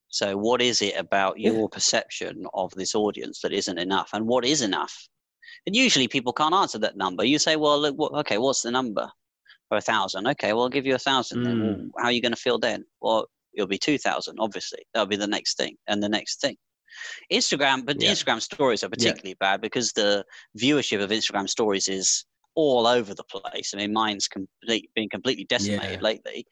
[0.08, 1.50] So, what is it about Yeah.
[1.52, 4.10] your perception of this audience that isn't enough?
[4.12, 5.08] And what is enough?
[5.64, 7.24] And usually people can't answer that number.
[7.24, 9.10] You say, well, look, what, okay, what's the number?
[9.68, 10.26] For a thousand.
[10.28, 11.42] Okay, well, I'll give you a thousand.
[11.42, 11.90] Well, Mm.
[11.98, 12.84] how are you going to feel then?
[13.00, 14.86] Well, it'll be 2,000, obviously.
[14.94, 16.56] That'll be the next thing and the next thing.
[17.32, 18.12] Instagram, but Yeah.
[18.12, 20.24] Instagram stories are particularly bad because the
[20.58, 23.72] viewership of Instagram stories is all over the place.
[23.74, 26.04] I mean, mine's complete, been completely decimated Yeah.
[26.04, 26.46] lately.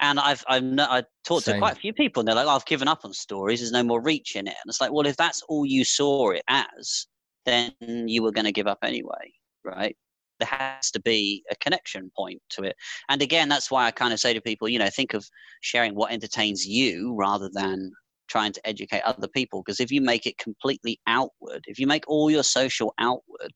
[0.00, 2.50] And I've I've no, I talked to quite a few people, and they're like, oh,
[2.50, 3.60] "I've given up on stories.
[3.60, 6.30] There's no more reach in it." And it's like, well, if that's all you saw
[6.30, 7.06] it as,
[7.46, 9.32] then you were going to give up anyway,
[9.64, 9.96] right?
[10.38, 12.76] There has to be a connection point to it.
[13.08, 15.26] And again, that's why I kind of say to people, you know, think of
[15.62, 17.92] sharing what entertains you rather than
[18.28, 19.62] trying to educate other people.
[19.64, 23.52] Because if you make it completely outward, if you make all your social outward,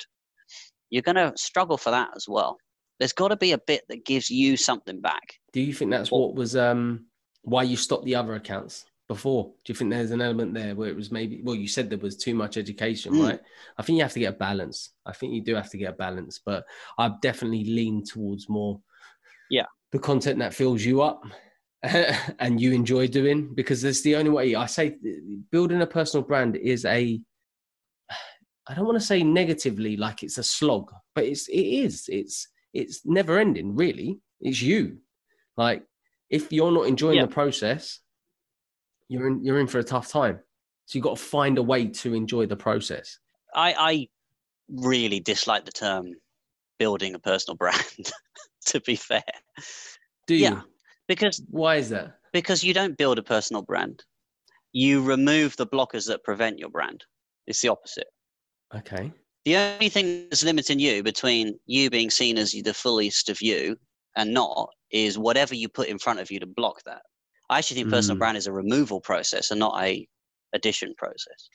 [0.88, 2.56] you're going to struggle for that as well.
[2.98, 5.34] There's got to be a bit that gives you something back.
[5.52, 7.06] Do you think that's what was um
[7.42, 8.84] why you stopped the other accounts
[9.14, 9.42] before?
[9.64, 11.98] Do you think there's an element there where it was maybe well you said there
[12.08, 13.22] was too much education, Mm.
[13.28, 13.40] right?
[13.78, 14.78] I think you have to get a balance.
[15.04, 16.64] I think you do have to get a balance, but
[16.96, 18.80] I've definitely leaned towards more
[19.50, 19.66] Yeah.
[19.90, 21.20] the content that fills you up
[22.44, 24.96] and you enjoy doing because that's the only way I say
[25.50, 27.20] building a personal brand is a
[28.68, 32.08] I don't want to say negatively like it's a slog, but it's it is.
[32.08, 34.20] It's it's never ending, really.
[34.40, 34.98] It's you.
[35.56, 35.82] Like
[36.28, 37.26] if you're not enjoying Yeah.
[37.26, 37.98] the process,
[39.10, 40.38] you're in you're in for a tough time.
[40.86, 43.18] So you've got to find a way to enjoy the process.
[43.54, 44.08] I, I
[44.68, 46.14] really dislike the term
[46.78, 48.10] building a personal brand,
[48.66, 49.22] to be fair,
[50.26, 50.42] Do you?
[50.42, 50.60] Yeah.
[51.06, 52.16] because Why is that?
[52.32, 54.04] because you don't build a personal brand.
[54.72, 57.04] You remove the blockers that prevent your brand.
[57.48, 58.06] It's the opposite.
[58.74, 59.12] Okay.
[59.44, 63.76] The only thing that's limiting you between you being seen as the fullest of you
[64.16, 67.02] and not is whatever you put in front of you to block that.
[67.50, 68.20] I actually think personal Mm.
[68.20, 70.08] brand is a removal process and not a
[70.54, 71.50] addition process.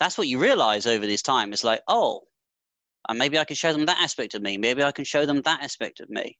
[0.00, 1.52] That's what you realize over this time.
[1.52, 2.22] It's like, oh,
[3.08, 4.56] and maybe I can show them that aspect of me.
[4.56, 6.36] Maybe I can show them that aspect of me.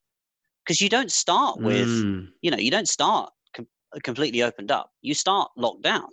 [0.65, 2.33] Because you don't start with Mm.
[2.43, 3.69] you know, you don't start com-
[4.03, 4.91] completely opened up.
[5.03, 6.09] You start locked down.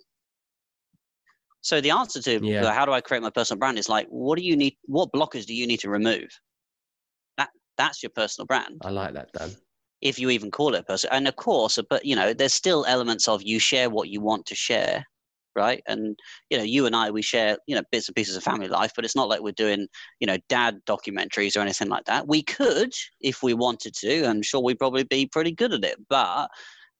[1.61, 2.65] So the answer to Yeah.
[2.65, 4.77] uh, how do I create my personal brand is like, what do you need?
[4.85, 6.29] What blockers do you need to remove?
[7.37, 9.55] That that's your personal brand, I like that, Dan.
[10.01, 11.09] If you even call it a person.
[11.11, 14.21] And of course, uh, but you know, there's still elements of you share what you
[14.21, 15.05] want to share,
[15.55, 15.81] right?
[15.87, 16.17] And
[16.49, 18.91] you know, you and I, we share you know bits and pieces of family life,
[18.95, 19.87] but it's not like we're doing
[20.19, 22.27] you know dad documentaries or anything like that.
[22.27, 22.91] We could
[23.21, 24.25] if we wanted to.
[24.25, 26.49] I'm sure we'd probably be pretty good at it, but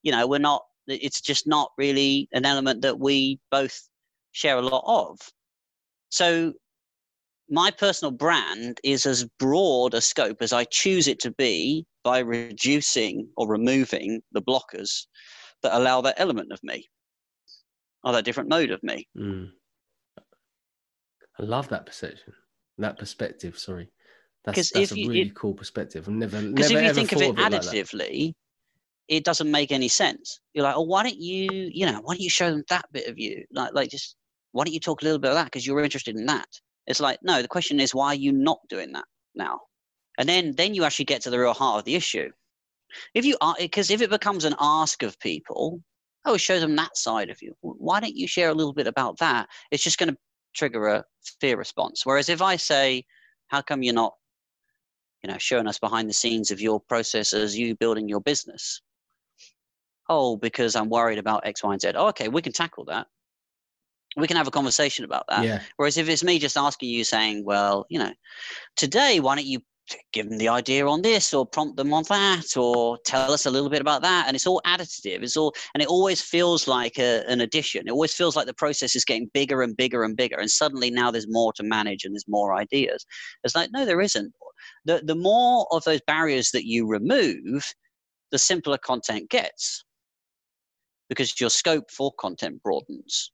[0.02, 0.62] you know, we're not.
[0.88, 3.88] It's just not really an element that we both
[4.32, 5.18] share a lot of.
[6.10, 6.54] So
[7.48, 12.18] my personal brand is as broad a scope as I choose it to be by
[12.20, 15.06] reducing or removing the blockers
[15.62, 16.88] that allow that element of me
[18.04, 19.06] or that different mode of me.
[19.16, 19.50] Mm.
[21.38, 22.32] I love that perception,
[22.78, 23.58] that perspective.
[23.58, 23.90] Sorry,
[24.44, 26.08] that's that's a you- really cool perspective.
[26.08, 28.34] I've never, Because never if you ever think of it of it like additively,
[29.08, 30.40] it doesn't make any sense.
[30.52, 33.08] You're like, oh, why don't you, you know, why don't you show them that bit
[33.08, 33.44] of you?
[33.52, 34.16] Like, like just
[34.52, 36.48] why don't you talk a little bit of that because you're interested in that?
[36.86, 39.60] It's like, no, the question is, why are you not doing that now?
[40.18, 42.30] And then, then you actually get to the real heart of the issue.
[43.14, 45.80] If you are, because if it becomes an ask of people,
[46.24, 47.54] oh, show them that side of you.
[47.60, 49.48] Why don't you share a little bit about that?
[49.70, 50.18] It's just going to
[50.54, 51.04] trigger a
[51.40, 52.04] fear response.
[52.04, 53.04] Whereas if I say,
[53.48, 54.14] how come you're not
[55.22, 58.82] you know, showing us behind the scenes of your process as you building your business.
[60.08, 61.92] Oh, because I'm worried about X, Y, and Z.
[61.94, 63.06] Oh, okay, we can tackle that.
[64.16, 65.44] We can have a conversation about that.
[65.44, 68.12] yeah, Whereas if it's me just asking you, saying, well, you know,
[68.76, 69.60] today, why don't you
[70.12, 73.50] give them the idea on this or prompt them on that or tell us a
[73.50, 74.26] little bit about that?
[74.26, 75.22] And it's all additive.
[75.22, 77.86] It's all, and it always feels like a, an addition.
[77.86, 80.38] It always feels like the process is getting bigger and bigger and bigger.
[80.38, 83.04] And suddenly now there's more to manage and there's more ideas.
[83.44, 84.32] It's like, no, there isn't.
[84.84, 87.64] The, the more of those barriers that you remove,
[88.30, 89.84] the simpler content gets
[91.08, 93.32] because your scope for content broadens.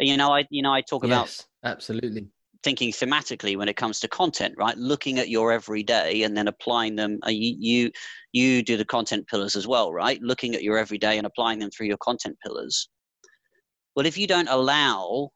[0.00, 2.26] You know, I you know I talk about absolutely.
[2.64, 4.76] Thinking thematically when it comes to content, right?
[4.76, 7.18] Looking at your everyday and then applying them.
[7.26, 7.90] Uh, you, you
[8.32, 10.20] you do the content pillars as well, right?
[10.20, 12.88] Looking at your everyday and applying them through your content pillars.
[13.94, 15.30] Well, if you don't allow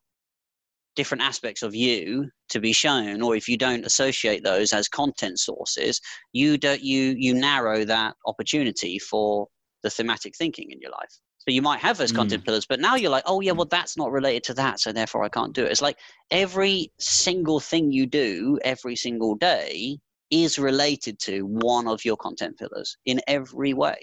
[0.95, 5.39] different aspects of you to be shown, or if you don't associate those as content
[5.39, 6.01] sources,
[6.33, 9.47] you don't you you narrow that opportunity for
[9.83, 11.19] the thematic thinking in your life.
[11.43, 12.19] So you might have those hmm.
[12.19, 14.93] content pillars, but now you're like, oh yeah, well that's not related to that, so
[14.93, 15.73] therefore I can't do it.
[15.73, 15.99] It's like
[16.31, 19.99] every single thing you do every single day
[20.31, 23.97] is related to one of your content pillars in every way.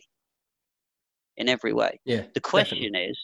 [1.37, 1.99] In every way.
[2.03, 3.17] Yeah, The question is,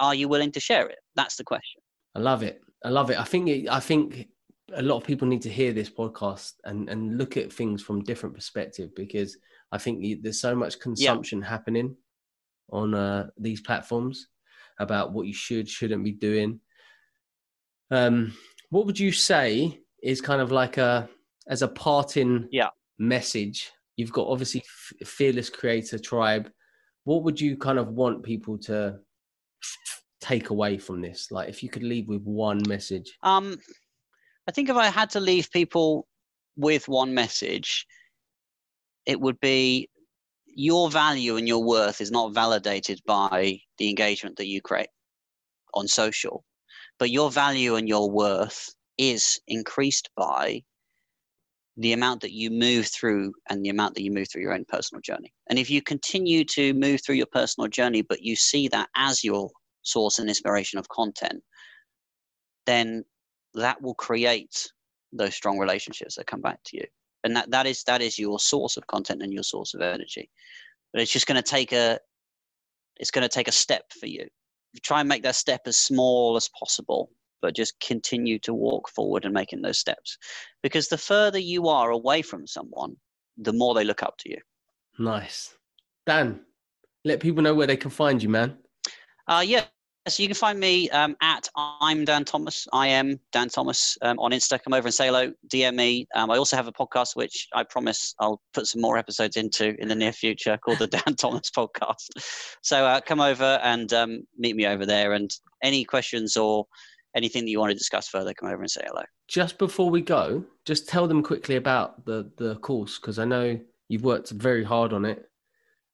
[0.00, 0.98] are you willing to share it?
[1.14, 1.80] That's the question.
[2.16, 2.60] I love it.
[2.84, 3.20] I love it.
[3.20, 4.28] I think it, I think
[4.74, 8.02] a lot of people need to hear this podcast and and look at things from
[8.02, 9.36] different perspective because
[9.70, 11.96] I think there's so much consumption happening
[12.70, 14.28] on uh, these platforms
[14.78, 16.60] about what you should shouldn't be doing.
[17.90, 18.34] Um,
[18.70, 21.08] what would you say is kind of like a
[21.48, 22.68] as a parting Yeah.
[22.98, 26.50] message, you've got obviously F- Fearless Creator Tribe.
[27.04, 28.98] What would you kind of want people to
[30.20, 31.30] take away from this?
[31.30, 33.16] Like, if you could leave with one message.
[33.22, 33.56] Um,
[34.46, 36.06] I think if I had to leave people
[36.56, 37.86] with one message,
[39.06, 39.88] it would be
[40.58, 44.88] your value and your worth is not validated by the engagement that you create
[45.72, 46.44] on social,
[46.98, 50.60] but your value and your worth is increased by
[51.76, 54.64] the amount that you move through and the amount that you move through your own
[54.64, 55.32] personal journey.
[55.48, 59.22] And if you continue to move through your personal journey, but you see that as
[59.22, 59.50] your
[59.82, 61.40] source and inspiration of content,
[62.66, 63.04] then
[63.54, 64.72] that will create
[65.12, 66.84] those strong relationships that come back to you.
[67.24, 70.30] And that, that is that is your source of content and your source of energy.
[70.92, 71.98] But it's just going to take a
[72.96, 74.26] it's going to take a step for you.
[74.72, 77.10] You try and make that step as small as possible,
[77.40, 80.18] but just continue to walk forward and making those steps.
[80.62, 82.96] Because the further you are away from someone,
[83.36, 84.38] the more they look up to you.
[84.98, 85.54] Nice.
[86.06, 86.40] Dan,
[87.04, 88.58] let people know where they can find you, man.
[89.26, 89.64] Uh, yeah,
[90.08, 92.66] so you can find me um, at I'm Dan Thomas.
[92.72, 94.62] I am Dan Thomas um, on Insta.
[94.62, 95.32] Come over and say hello.
[95.48, 96.06] DM me.
[96.14, 99.74] Um, I also have a podcast which I promise I'll put some more episodes into
[99.80, 102.06] in the near future called the Dan Thomas Podcast.
[102.62, 105.12] So uh, come over and um, meet me over there.
[105.12, 105.30] And
[105.62, 106.66] any questions or
[107.14, 109.02] anything that you want to discuss further, come over and say hello.
[109.28, 113.60] Just before we go, just tell them quickly about the the course because I know
[113.88, 115.28] you've worked very hard on it.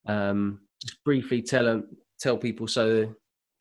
[0.06, 3.14] Um, just briefly tell them, tell people so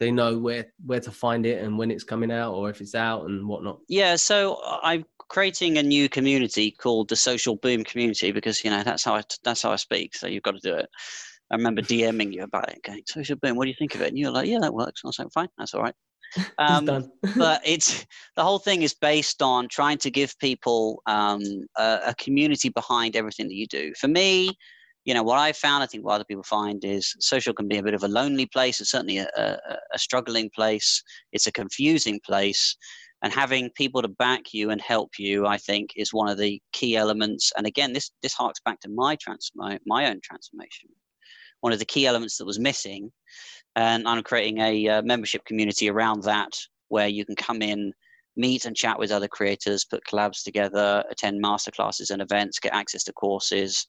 [0.04, 2.94] they know where where to find it and when it's coming out or if it's
[2.94, 3.80] out and whatnot.
[3.88, 8.84] Yeah, so I'm creating a new community called the Social Boom Community because you know
[8.84, 10.16] that's how I that's how I speak.
[10.16, 10.90] So you've got to do it.
[11.52, 13.56] I remember DMing you about it, going Social Boom.
[13.56, 14.10] What do you think of it?
[14.10, 15.02] And you're like, Yeah, that works.
[15.04, 15.96] And I was like, Fine, that's all right.
[16.58, 16.86] Um,
[17.38, 21.42] but it's the whole thing is based on trying to give people um,
[21.78, 23.94] a, a community behind everything that you do.
[24.00, 24.58] For me,
[25.06, 27.78] you know, what I found, I think what other people find is social can be
[27.78, 28.80] a bit of a lonely place.
[28.80, 29.58] It's certainly a, a,
[29.94, 31.04] a struggling place.
[31.32, 32.76] It's a confusing place.
[33.22, 36.62] And having people to back you and help you, I think, is one of the
[36.74, 37.52] key elements.
[37.58, 40.90] And again, this this harks back to my trans my, my own transformation.
[41.62, 43.12] One of the key elements that was missing
[43.76, 46.52] and I'm creating a uh, membership community around that
[46.90, 47.92] where you can come in,
[48.36, 53.04] meet and chat with other creators, put collabs together, attend masterclasses and events, get access
[53.04, 53.88] to courses,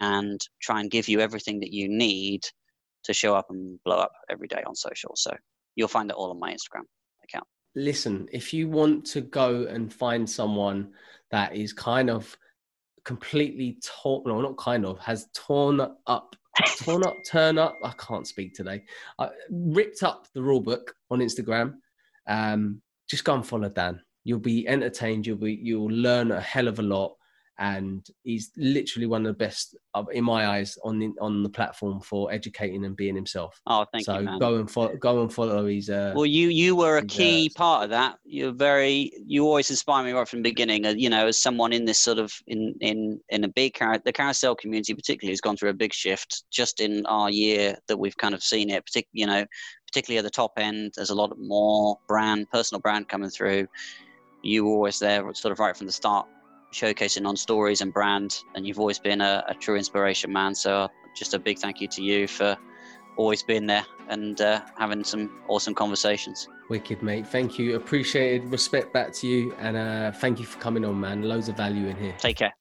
[0.00, 2.42] and try and give you everything that you need
[3.04, 5.12] to show up and blow up every day on social.
[5.14, 5.34] So
[5.76, 6.84] you'll find it all on my Instagram
[7.24, 7.46] account.
[7.74, 10.92] Listen, if you want to go and find someone
[11.30, 12.36] that is kind of
[13.04, 16.36] completely torn, no, not kind of, has torn up,
[16.82, 17.76] torn up, turn up.
[17.82, 18.84] I can't speak today.
[19.18, 21.74] I ripped up the rule book on Instagram.
[22.28, 22.82] Um,
[23.12, 24.00] just go and follow Dan.
[24.24, 25.26] You'll be entertained.
[25.26, 27.12] You'll be, you'll learn a hell of a lot.
[27.58, 31.50] And he's literally one of the best, uh, in my eyes, on the on the
[31.50, 33.60] platform for educating and being himself.
[33.66, 34.38] Oh, thank so you, man.
[34.38, 35.90] go and follow, go and follow his.
[35.90, 38.16] Uh, Well, you you were a uh, key part of that.
[38.24, 40.86] You're very you always inspire me right from the beginning.
[40.86, 43.98] uh, You know, as someone in this sort of in in in a big car
[43.98, 47.98] the carousel community particularly has gone through a big shift just in our year that
[47.98, 48.82] we've kind of seen it.
[48.86, 49.44] Partic- you know,
[49.92, 53.68] particularly at the top end, there's a lot more brand personal brand coming through.
[54.42, 56.26] You were always there, sort of right from the start,
[56.72, 60.54] showcasing on stories and brand, and you've always been a, a true inspiration, man.
[60.54, 62.56] So just a big thank you to you for
[63.22, 66.48] always being there and uh, having some awesome conversations.
[66.68, 67.26] Wicked, mate.
[67.26, 67.76] Thank you.
[67.76, 68.48] Appreciated.
[68.50, 69.54] Respect back to you.
[69.58, 71.22] And uh, thank you for coming on, man.
[71.22, 72.14] Loads of value in here.
[72.18, 72.52] Take care.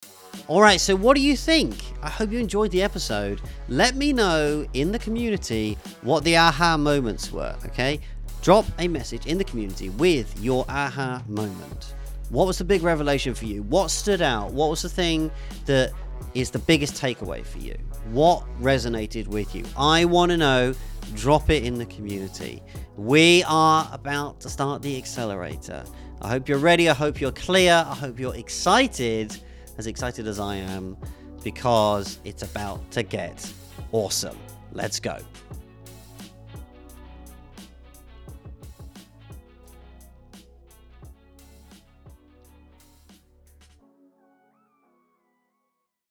[0.47, 1.75] All right, so what do you think?
[2.01, 3.41] I hope you enjoyed the episode.
[3.67, 7.99] Let me know in the community what the aha moments were, okay?
[8.41, 11.95] Drop a message in the community with your aha moment.
[12.29, 13.63] What was the big revelation for you?
[13.63, 14.53] What stood out?
[14.53, 15.31] What was the thing
[15.65, 15.91] that
[16.33, 17.75] is the biggest takeaway for you?
[18.11, 19.65] What resonated with you?
[19.77, 20.73] I want to know.
[21.15, 22.61] Drop it in the community.
[22.95, 25.83] We are about to start the accelerator.
[26.21, 26.89] I hope you're ready.
[26.89, 27.83] I hope you're clear.
[27.85, 29.35] I hope you're excited
[29.77, 30.95] as excited as I am
[31.43, 33.51] because it's about to get
[33.91, 34.37] awesome.
[34.71, 35.17] Let's go.